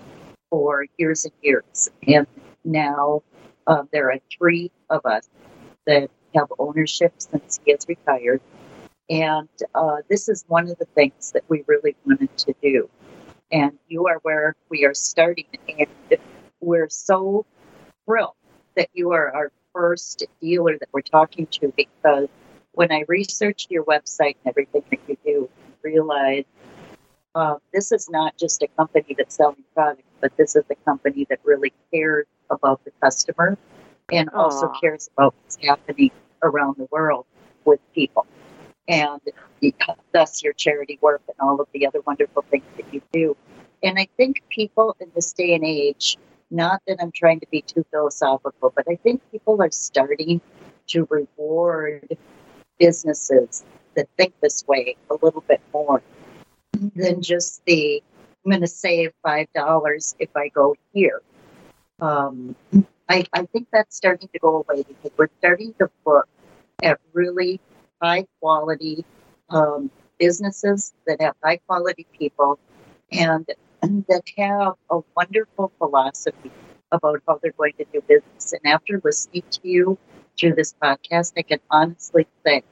for 0.50 0.86
years 0.96 1.24
and 1.24 1.34
years, 1.42 1.90
and 2.06 2.26
now 2.64 3.22
uh, 3.66 3.82
there 3.92 4.10
are 4.12 4.18
three 4.38 4.70
of 4.90 5.04
us 5.04 5.28
that 5.86 6.10
have 6.34 6.52
ownership 6.58 7.12
since 7.18 7.60
he 7.64 7.72
has 7.72 7.86
retired. 7.88 8.40
And 9.10 9.48
uh, 9.74 9.96
this 10.08 10.28
is 10.28 10.44
one 10.48 10.70
of 10.70 10.78
the 10.78 10.84
things 10.84 11.32
that 11.32 11.44
we 11.48 11.64
really 11.66 11.96
wanted 12.06 12.36
to 12.38 12.54
do 12.62 12.88
and 13.50 13.72
you 13.88 14.06
are 14.06 14.18
where 14.22 14.54
we 14.68 14.84
are 14.84 14.94
starting. 14.94 15.46
And 15.68 16.18
we're 16.60 16.88
so 16.88 17.46
thrilled 18.04 18.34
that 18.76 18.88
you 18.92 19.12
are 19.12 19.34
our 19.34 19.52
first 19.72 20.26
dealer 20.40 20.76
that 20.78 20.88
we're 20.92 21.00
talking 21.02 21.46
to 21.46 21.72
because 21.76 22.28
when 22.72 22.92
I 22.92 23.04
researched 23.08 23.70
your 23.70 23.84
website 23.84 24.36
and 24.44 24.46
everything 24.46 24.82
that 24.90 25.00
you 25.08 25.16
do, 25.24 25.50
I 25.84 25.88
realized 25.88 26.46
uh, 27.34 27.56
this 27.72 27.92
is 27.92 28.08
not 28.10 28.36
just 28.36 28.62
a 28.62 28.68
company 28.76 29.14
that's 29.16 29.36
selling 29.36 29.64
products, 29.74 30.02
but 30.20 30.36
this 30.36 30.56
is 30.56 30.64
a 30.70 30.74
company 30.84 31.26
that 31.30 31.40
really 31.44 31.72
cares 31.92 32.26
about 32.50 32.84
the 32.84 32.90
customer 33.02 33.56
and 34.10 34.30
Aww. 34.30 34.38
also 34.38 34.72
cares 34.80 35.08
about 35.16 35.34
what's 35.42 35.58
happening 35.62 36.10
around 36.42 36.76
the 36.78 36.88
world 36.90 37.26
with 37.64 37.80
people 37.94 38.26
and 38.88 39.20
thus 40.12 40.42
your 40.42 40.54
charity 40.54 40.98
work 41.02 41.20
and 41.28 41.36
all 41.40 41.60
of 41.60 41.68
the 41.72 41.86
other 41.86 42.00
wonderful 42.06 42.44
things 42.50 42.64
that 42.76 42.92
you 42.92 43.02
do. 43.12 43.36
And 43.82 43.98
I 43.98 44.08
think 44.16 44.42
people 44.48 44.96
in 44.98 45.10
this 45.14 45.32
day 45.32 45.54
and 45.54 45.64
age, 45.64 46.16
not 46.50 46.80
that 46.86 46.96
I'm 47.00 47.12
trying 47.12 47.40
to 47.40 47.46
be 47.50 47.62
too 47.62 47.84
philosophical, 47.90 48.72
but 48.74 48.86
I 48.88 48.96
think 48.96 49.20
people 49.30 49.60
are 49.60 49.70
starting 49.70 50.40
to 50.88 51.06
reward 51.10 52.16
businesses 52.78 53.64
that 53.98 54.08
think 54.16 54.32
this 54.40 54.64
way 54.66 54.94
a 55.10 55.14
little 55.14 55.42
bit 55.48 55.60
more 55.74 56.00
than 56.94 57.20
just 57.20 57.64
the 57.64 58.00
I'm 58.44 58.52
going 58.52 58.60
to 58.60 58.68
save 58.68 59.12
five 59.22 59.48
dollars 59.52 60.14
if 60.20 60.30
I 60.36 60.48
go 60.48 60.76
here. 60.94 61.20
Um, 62.00 62.54
I, 63.08 63.26
I 63.32 63.42
think 63.46 63.66
that's 63.72 63.96
starting 63.96 64.28
to 64.32 64.38
go 64.38 64.64
away 64.68 64.84
because 64.84 65.10
we're 65.18 65.28
starting 65.40 65.74
to 65.80 65.90
look 66.06 66.28
at 66.82 67.00
really 67.12 67.60
high 68.00 68.26
quality 68.40 69.04
um, 69.50 69.90
businesses 70.18 70.92
that 71.06 71.20
have 71.20 71.34
high 71.42 71.58
quality 71.66 72.06
people 72.16 72.60
and, 73.10 73.46
and 73.82 74.04
that 74.08 74.22
have 74.38 74.74
a 74.90 75.00
wonderful 75.16 75.72
philosophy 75.78 76.52
about 76.92 77.20
how 77.26 77.40
they're 77.42 77.52
going 77.58 77.72
to 77.78 77.86
do 77.92 78.00
business. 78.02 78.52
And 78.52 78.72
after 78.72 79.00
listening 79.02 79.42
to 79.50 79.60
you 79.68 79.98
through 80.38 80.54
this 80.54 80.74
podcast, 80.80 81.32
I 81.36 81.42
can 81.42 81.58
honestly 81.70 82.28
say 82.46 82.62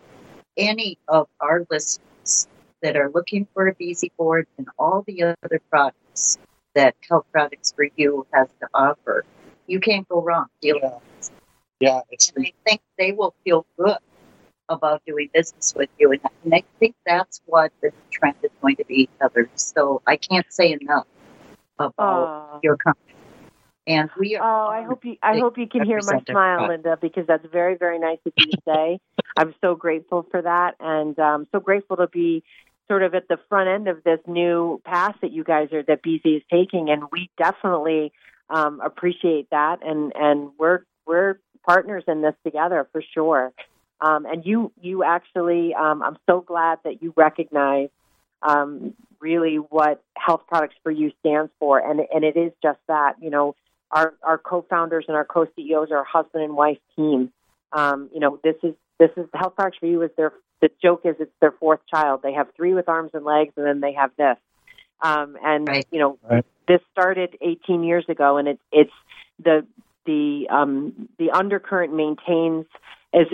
any 0.57 0.99
of 1.09 1.29
our 1.41 1.67
listeners 1.71 2.49
that 2.83 2.97
are 2.97 3.11
looking 3.11 3.47
for 3.55 3.69
a 3.69 3.75
Beasy 3.75 4.11
board 4.17 4.47
and 4.59 4.69
all 4.79 5.03
the 5.07 5.23
other 5.23 5.61
products 5.71 6.39
that 6.75 6.95
Health 7.09 7.27
Products 7.33 7.73
for 7.73 7.87
You 7.97 8.27
has 8.33 8.49
to 8.61 8.69
offer, 8.75 9.25
you 9.67 9.81
can't 9.81 10.09
go 10.09 10.23
wrong 10.23 10.47
dealing 10.61 10.83
yeah. 10.83 10.99
Yeah, 11.79 12.01
it's. 12.11 12.33
And 12.35 12.47
I 12.47 12.53
think 12.67 12.81
they 12.99 13.13
will 13.13 13.35
feel 13.45 13.67
good 13.79 13.99
about 14.69 15.03
doing 15.07 15.29
business 15.33 15.75
with 15.75 15.91
you. 15.99 16.13
And, 16.13 16.21
and 16.45 16.55
I 16.55 16.65
think 16.81 16.95
that's 17.05 17.41
what 17.47 17.73
the 17.83 17.93
trend 18.11 18.37
is 18.43 18.51
going 18.63 18.77
to 18.77 18.85
be, 18.85 19.09
Heather. 19.21 19.51
So 19.57 20.03
I 20.07 20.17
can't 20.17 20.47
say 20.51 20.73
enough 20.81 21.07
about 21.79 22.61
your 22.63 22.77
company. 22.77 23.06
And 23.87 24.11
we 24.19 24.37
are. 24.37 24.43
Oh, 24.43 24.69
I 24.69 24.83
hope 24.83 25.05
you. 25.05 25.17
I 25.23 25.39
hope 25.39 25.59
you 25.59 25.69
can 25.69 25.85
hear 25.85 26.01
my 26.03 26.21
smile, 26.29 26.69
Linda, 26.69 26.99
because 27.01 27.27
that's 27.27 27.47
very, 27.53 27.77
very 27.77 27.99
nice 27.99 28.19
of 28.27 28.33
you 28.37 28.51
to 28.51 28.63
say. 28.67 28.99
I'm 29.37 29.55
so 29.61 29.75
grateful 29.75 30.27
for 30.31 30.43
that, 30.43 30.75
and 30.81 31.19
um, 31.19 31.47
so 31.53 31.61
grateful 31.61 31.97
to 31.99 32.09
be 32.09 32.43
sort 32.89 33.03
of 33.03 33.15
at 33.15 33.29
the 33.29 33.39
front 33.49 33.69
end 33.69 33.89
of 33.89 34.03
this 34.05 34.21
new 34.27 34.81
path 34.85 35.17
that 35.21 35.33
you 35.33 35.45
guys 35.45 35.73
are 35.73 35.83
that 35.85 36.03
Beasy 36.03 36.37
is 36.37 36.43
taking, 36.51 36.91
and 36.91 37.05
we 37.13 37.31
definitely 37.39 38.13
um, 38.51 38.81
appreciate 38.85 39.49
that, 39.51 39.87
and 39.87 40.13
and 40.17 40.51
we're 40.59 40.85
we're 41.07 41.39
partners 41.67 42.05
in 42.09 42.23
this 42.23 42.35
together 42.45 42.89
for 42.93 43.03
sure. 43.15 43.53
Um, 44.01 44.27
and 44.27 44.45
you, 44.45 44.73
you 44.81 45.05
actually, 45.05 45.75
um, 45.75 46.03
I'm 46.03 46.19
so 46.29 46.41
glad 46.41 46.79
that 46.85 47.03
you 47.03 47.15
recognize 47.17 47.89
um, 48.43 48.95
really 49.21 49.57
what 49.57 50.03
Health 50.17 50.43
Products 50.49 50.77
for 50.83 50.93
You 50.93 51.13
stands 51.21 51.51
for, 51.59 51.79
and 51.79 52.01
and 52.13 52.25
it 52.25 52.37
is 52.37 52.53
just 52.63 52.79
that. 52.89 53.15
You 53.21 53.31
know, 53.31 53.57
our 53.97 54.15
our 54.23 54.39
co-founders 54.39 55.07
and 55.09 55.17
our 55.17 55.25
co-CEOs 55.25 55.91
are 55.91 56.03
a 56.03 56.05
husband 56.05 56.45
and 56.45 56.55
wife 56.55 56.79
team. 56.95 57.33
Um, 57.73 58.11
you 58.13 58.21
know, 58.21 58.39
this 58.45 58.57
is 58.63 58.75
this 58.99 59.11
is 59.17 59.27
Health 59.33 59.55
Products 59.57 59.79
for 59.79 59.87
You 59.87 60.03
is 60.03 60.11
their 60.17 60.33
the 60.61 60.71
joke 60.83 61.03
is 61.05 61.17
it's 61.19 61.33
their 61.41 61.53
fourth 61.53 61.81
child. 61.91 62.21
They 62.23 62.35
have 62.35 62.49
three 62.57 62.75
with 62.75 62.89
arms 62.89 63.13
and 63.15 63.25
legs, 63.25 63.55
and 63.57 63.67
then 63.67 63.81
they 63.81 63.95
have 63.95 64.11
this. 64.19 64.37
Um, 65.03 65.37
and 65.43 65.67
right. 65.67 65.87
you 65.91 65.99
know, 65.99 66.19
right. 66.29 66.45
this 66.69 66.81
started 66.93 67.37
18 67.41 67.85
years 67.85 68.05
ago, 68.09 68.37
and 68.37 68.49
it's 68.49 68.63
it's 68.71 68.93
the 69.43 69.67
the 70.05 70.47
um, 70.51 71.09
the 71.19 71.31
undercurrent 71.31 71.95
maintains 71.95 72.67
as 73.15 73.27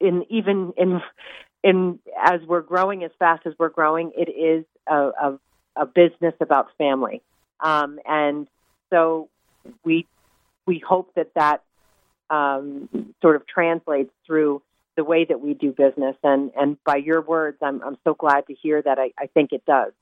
in 0.00 0.24
even 0.30 0.72
in 0.76 1.00
in 1.64 1.98
as 2.24 2.40
we're 2.46 2.60
growing 2.60 3.02
as 3.02 3.10
fast 3.18 3.46
as 3.46 3.54
we're 3.58 3.68
growing, 3.68 4.12
it 4.16 4.30
is 4.30 4.64
a, 4.88 4.94
a, 4.94 5.38
a 5.76 5.86
business 5.86 6.34
about 6.40 6.68
family, 6.78 7.20
um, 7.60 7.98
and 8.06 8.46
so 8.90 9.28
we 9.84 10.06
we 10.66 10.78
hope 10.78 11.14
that 11.14 11.34
that 11.34 11.62
um, 12.30 12.88
sort 13.20 13.36
of 13.36 13.46
translates 13.46 14.10
through 14.26 14.62
the 14.96 15.04
way 15.04 15.24
that 15.24 15.40
we 15.40 15.54
do 15.54 15.72
business. 15.72 16.16
And 16.22 16.52
and 16.56 16.82
by 16.84 16.96
your 16.96 17.20
words, 17.20 17.58
I'm 17.62 17.82
I'm 17.82 17.98
so 18.04 18.14
glad 18.14 18.46
to 18.46 18.54
hear 18.54 18.80
that. 18.82 18.98
I, 18.98 19.12
I 19.18 19.26
think 19.26 19.52
it 19.52 19.64
does. 19.66 19.92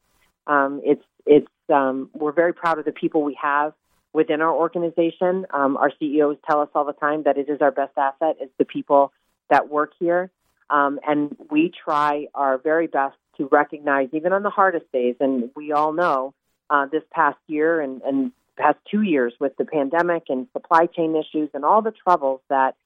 Um, 0.47 0.81
it's 0.85 1.05
it's 1.27 1.49
um, 1.73 2.11
we're 2.15 2.33
very 2.33 2.53
proud 2.53 2.79
of 2.79 2.85
the 2.85 2.93
people 2.93 3.23
we 3.23 3.39
have 3.41 3.73
within 4.13 4.41
our 4.41 4.53
organization. 4.53 5.47
Um, 5.51 5.77
our 5.77 5.91
CEOs 5.99 6.37
tell 6.49 6.61
us 6.61 6.69
all 6.75 6.85
the 6.85 6.93
time 6.93 7.23
that 7.25 7.39
it 7.39 7.49
is 7.49 7.61
our 7.61 7.71
best 7.71 7.93
asset 7.97 8.37
is 8.43 8.51
the 8.59 8.65
people 8.65 9.13
that 9.49 9.71
work 9.71 9.93
here. 9.99 10.31
Um, 10.69 11.01
and 11.07 11.37
we 11.51 11.71
try 11.85 12.29
our 12.35 12.59
very 12.59 12.87
best 12.87 13.17
to 13.37 13.49
recognize, 13.51 14.09
even 14.13 14.33
on 14.33 14.43
the 14.43 14.51
hardest 14.51 14.91
days, 14.93 15.17
and 15.21 15.51
we 15.55 15.73
all 15.73 15.93
know 15.93 16.35
uh, 16.71 16.87
this 16.87 17.03
past 17.11 17.39
year 17.47 17.81
and, 17.81 18.01
and 18.03 18.33
past 18.63 18.79
two 18.91 19.03
years 19.03 19.35
with 19.41 19.57
the 19.57 19.65
pandemic 19.65 20.25
and 20.29 20.47
supply 20.53 20.87
chain 20.87 21.17
issues 21.17 21.51
and 21.55 21.65
all 21.65 21.83
the 21.83 21.91
troubles 21.91 22.41
that, 22.49 22.77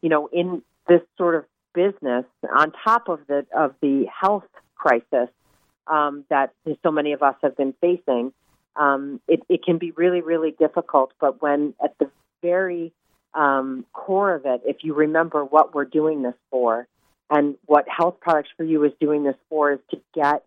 you 0.00 0.08
know, 0.08 0.28
in 0.28 0.62
this 0.88 1.00
sort 1.18 1.34
of 1.34 1.44
business, 1.74 2.24
on 2.54 2.72
top 2.84 3.08
of 3.08 3.20
the 3.26 3.44
of 3.56 3.74
the 3.80 4.06
health 4.20 4.44
crisis 4.76 5.28
um, 5.86 6.24
that 6.30 6.52
so 6.82 6.90
many 6.90 7.12
of 7.12 7.22
us 7.22 7.34
have 7.42 7.56
been 7.56 7.74
facing, 7.80 8.32
um, 8.76 9.20
it, 9.26 9.40
it 9.48 9.64
can 9.64 9.78
be 9.78 9.90
really, 9.92 10.20
really 10.20 10.52
difficult. 10.52 11.12
But 11.20 11.42
when 11.42 11.74
at 11.82 11.98
the 11.98 12.10
very 12.42 12.92
um, 13.34 13.84
core 13.92 14.34
of 14.34 14.46
it, 14.46 14.62
if 14.64 14.78
you 14.82 14.94
remember 14.94 15.44
what 15.44 15.74
we're 15.74 15.84
doing 15.84 16.22
this 16.22 16.34
for, 16.50 16.86
and 17.30 17.56
what 17.66 17.86
Health 17.88 18.20
Products 18.20 18.50
for 18.56 18.64
You 18.64 18.84
is 18.84 18.92
doing 19.00 19.24
this 19.24 19.36
for, 19.48 19.72
is 19.72 19.80
to 19.90 20.00
get 20.14 20.44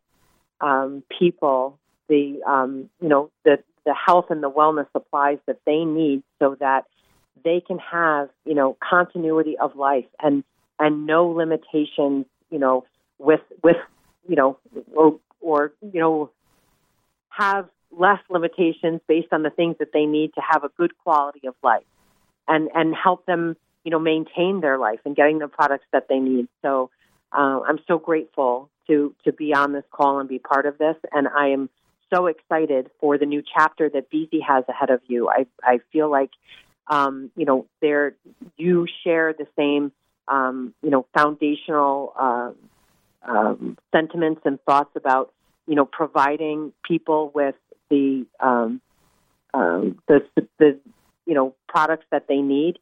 um, 0.61 1.03
people 1.19 1.77
the 2.07 2.41
um, 2.47 2.89
you 3.01 3.09
know 3.09 3.29
the 3.43 3.59
the 3.87 3.95
health 3.95 4.25
and 4.29 4.43
the 4.43 4.51
wellness 4.51 4.85
supplies 4.91 5.37
that 5.47 5.59
they 5.65 5.85
need 5.85 6.21
so 6.39 6.57
that 6.59 6.83
they 7.45 7.61
can 7.65 7.79
have 7.79 8.29
you 8.45 8.53
know 8.53 8.75
continuity 8.81 9.57
of 9.57 9.77
life 9.77 10.05
and 10.21 10.43
and 10.77 11.05
no 11.05 11.25
limitations 11.27 12.25
you 12.51 12.59
know 12.59 12.83
with 13.17 13.39
with 13.63 13.77
you 14.27 14.35
know 14.35 14.57
or, 14.93 15.17
or 15.39 15.71
you 15.81 16.01
know 16.01 16.29
have 17.29 17.69
less 17.97 18.19
limitations 18.29 18.99
based 19.07 19.29
on 19.31 19.43
the 19.43 19.49
things 19.49 19.77
that 19.79 19.93
they 19.93 20.05
need 20.05 20.33
to 20.33 20.41
have 20.41 20.65
a 20.65 20.69
good 20.77 20.91
quality 20.97 21.47
of 21.47 21.55
life 21.63 21.85
and 22.45 22.69
and 22.75 22.93
help 22.93 23.25
them 23.25 23.55
you 23.85 23.91
know 23.91 23.99
maintain 23.99 24.59
their 24.59 24.77
life 24.77 24.99
and 25.05 25.15
getting 25.15 25.39
the 25.39 25.47
products 25.47 25.85
that 25.93 26.07
they 26.09 26.19
need. 26.19 26.49
So 26.61 26.89
uh, 27.31 27.61
i'm 27.67 27.79
so 27.87 27.97
grateful 27.97 28.69
to 28.87 29.15
to 29.23 29.31
be 29.31 29.53
on 29.53 29.71
this 29.71 29.85
call 29.91 30.19
and 30.19 30.27
be 30.27 30.39
part 30.39 30.65
of 30.65 30.77
this. 30.77 30.97
And 31.13 31.29
i 31.29 31.47
am 31.47 31.69
so 32.13 32.27
excited 32.27 32.89
for 32.99 33.17
the 33.17 33.25
new 33.25 33.41
chapter 33.41 33.89
that 33.89 34.11
Beasy 34.11 34.41
has 34.45 34.63
ahead 34.67 34.89
of 34.89 35.01
you. 35.07 35.29
I 35.29 35.45
I 35.63 35.79
feel 35.91 36.09
like 36.09 36.31
um, 36.87 37.31
you 37.35 37.45
know 37.45 37.65
there 37.81 38.15
you 38.57 38.87
share 39.03 39.33
the 39.33 39.47
same 39.57 39.91
um, 40.27 40.73
you 40.81 40.89
know 40.89 41.05
foundational 41.13 42.13
uh, 42.19 42.51
um, 43.23 43.77
sentiments 43.93 44.41
and 44.45 44.61
thoughts 44.61 44.91
about 44.95 45.33
you 45.67 45.75
know 45.75 45.85
providing 45.85 46.73
people 46.83 47.31
with 47.33 47.55
the 47.89 48.25
um, 48.39 48.81
um, 49.53 49.99
the 50.07 50.25
the 50.57 50.79
you 51.25 51.33
know 51.33 51.55
products 51.67 52.05
that 52.11 52.27
they 52.27 52.41
need 52.41 52.79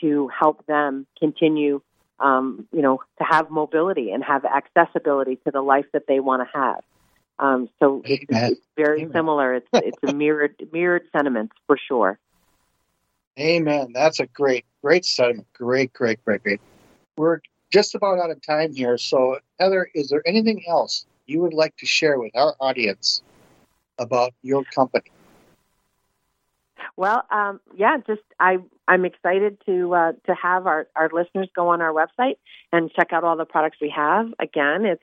to 0.00 0.28
help 0.28 0.66
them 0.66 1.06
continue 1.18 1.80
you 2.22 2.82
know 2.82 3.00
to 3.18 3.24
have 3.24 3.50
mobility 3.50 4.10
and 4.10 4.24
have 4.24 4.44
accessibility 4.44 5.36
to 5.44 5.50
the 5.50 5.60
life 5.60 5.86
that 5.92 6.06
they 6.06 6.20
want 6.20 6.42
to 6.42 6.58
have. 6.58 6.82
Um, 7.38 7.68
so 7.80 8.02
it's, 8.04 8.24
it's, 8.28 8.60
very 8.76 9.02
Amen. 9.02 9.12
similar. 9.12 9.54
It's 9.54 9.68
it's 9.72 9.98
a 10.06 10.12
mirrored 10.12 10.56
mirrored 10.72 11.08
sentiments 11.16 11.54
for 11.66 11.76
sure. 11.76 12.18
Amen. 13.38 13.92
That's 13.92 14.20
a 14.20 14.26
great 14.26 14.64
great 14.82 15.04
sentiment. 15.04 15.46
Great, 15.54 15.92
great, 15.92 16.24
great, 16.24 16.42
great. 16.42 16.60
We're 17.16 17.40
just 17.72 17.94
about 17.94 18.18
out 18.18 18.30
of 18.30 18.40
time 18.42 18.72
here. 18.72 18.98
So 18.98 19.38
Heather, 19.58 19.88
is 19.94 20.08
there 20.08 20.22
anything 20.26 20.64
else 20.68 21.06
you 21.26 21.40
would 21.40 21.54
like 21.54 21.76
to 21.78 21.86
share 21.86 22.18
with 22.18 22.34
our 22.36 22.54
audience 22.60 23.22
about 23.98 24.32
your 24.42 24.64
company? 24.64 25.10
Well, 26.96 27.24
um, 27.30 27.60
yeah, 27.76 27.96
just 28.06 28.22
I 28.38 28.58
I'm 28.86 29.04
excited 29.04 29.58
to 29.66 29.94
uh, 29.94 30.12
to 30.26 30.34
have 30.34 30.66
our, 30.66 30.86
our 30.94 31.08
listeners 31.12 31.48
go 31.54 31.68
on 31.68 31.80
our 31.80 31.92
website 31.92 32.36
and 32.72 32.92
check 32.92 33.12
out 33.12 33.24
all 33.24 33.36
the 33.36 33.44
products 33.44 33.78
we 33.80 33.90
have. 33.90 34.26
Again, 34.38 34.84
it's 34.84 35.02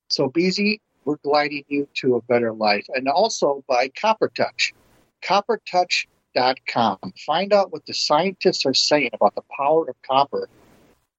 So, 0.10 0.30
Beasy, 0.30 0.80
we're 1.04 1.18
gliding 1.18 1.66
you 1.68 1.88
to 1.96 2.16
a 2.16 2.22
better 2.22 2.54
life. 2.54 2.86
And 2.94 3.08
also 3.08 3.64
by 3.68 3.90
Copper 3.90 4.30
Touch 4.30 4.74
coppertouch.com. 5.28 7.14
Find 7.26 7.54
out 7.54 7.72
what 7.72 7.86
the 7.86 7.94
scientists 7.94 8.66
are 8.66 8.74
saying 8.74 9.10
about 9.14 9.36
the 9.36 9.44
power 9.56 9.90
of 9.90 9.96
copper 10.02 10.48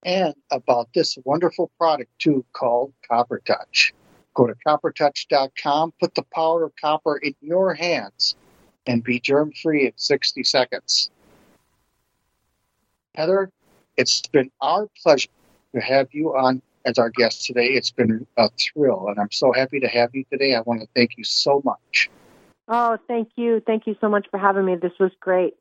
and 0.05 0.35
about 0.51 0.89
this 0.95 1.19
wonderful 1.25 1.71
product 1.77 2.11
too 2.19 2.45
called 2.53 2.93
Copper 3.07 3.43
Touch. 3.45 3.93
Go 4.35 4.47
to 4.47 4.55
coppertouch.com, 4.67 5.93
put 6.01 6.15
the 6.15 6.25
power 6.35 6.65
of 6.65 6.73
copper 6.81 7.17
in 7.17 7.35
your 7.41 7.75
hands, 7.75 8.37
and 8.87 9.03
be 9.03 9.21
germ 9.21 9.53
free 9.53 9.87
in 9.87 9.93
60 9.97 10.45
seconds. 10.45 11.11
Heather, 13.15 13.51
it's 13.97 14.23
been 14.29 14.51
our 14.61 14.89
pleasure 15.03 15.29
to 15.75 15.81
have 15.81 16.09
you 16.13 16.37
on 16.37 16.63
as 16.85 16.99
our 16.99 17.11
guest 17.11 17.45
today. 17.45 17.67
It's 17.67 17.91
been 17.91 18.27
a 18.37 18.49
thrill, 18.51 19.09
and 19.09 19.19
I'm 19.19 19.33
so 19.33 19.53
happy 19.53 19.81
to 19.81 19.89
have 19.89 20.15
you 20.15 20.25
today. 20.31 20.55
I 20.55 20.61
want 20.61 20.81
to 20.81 20.89
thank 20.95 21.19
you 21.19 21.25
so 21.25 21.61
much. 21.65 22.09
Oh, 22.69 22.99
thank 23.09 23.31
you. 23.37 23.63
Thank 23.67 23.87
you 23.87 23.97
so 24.01 24.09
much 24.09 24.27
for 24.31 24.39
having 24.39 24.67
me. 24.67 24.77
This 24.77 24.93
was 25.01 25.11
great. 25.21 25.55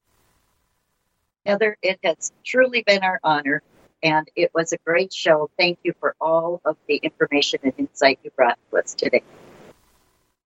Heather, 1.45 1.77
it 1.81 1.99
has 2.03 2.33
truly 2.45 2.83
been 2.85 3.03
our 3.03 3.21
honor, 3.23 3.63
and 4.03 4.27
it 4.35 4.51
was 4.53 4.73
a 4.73 4.77
great 4.85 5.13
show. 5.13 5.49
Thank 5.57 5.79
you 5.83 5.93
for 6.01 6.13
all 6.19 6.61
of 6.65 6.75
the 6.87 6.97
information 6.97 7.61
and 7.63 7.73
insight 7.77 8.19
you 8.23 8.31
brought 8.31 8.59
to 8.69 8.79
us 8.79 8.93
today. 8.93 9.23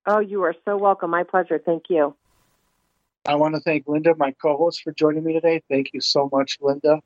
Oh, 0.06 0.20
you 0.20 0.44
are 0.44 0.56
so 0.64 0.78
welcome. 0.78 1.10
My 1.10 1.24
pleasure. 1.24 1.60
Thank 1.64 1.86
you. 1.90 2.16
I 3.26 3.36
want 3.36 3.56
to 3.56 3.62
thank 3.62 3.88
Linda, 3.88 4.16
my 4.16 4.32
co 4.42 4.58
host, 4.58 4.84
for 4.84 4.92
joining 4.92 5.24
me 5.24 5.34
today. 5.34 5.62
Thank 5.70 5.92
you 5.94 6.02
so 6.02 6.30
much, 6.32 6.58
Linda. 6.62 7.02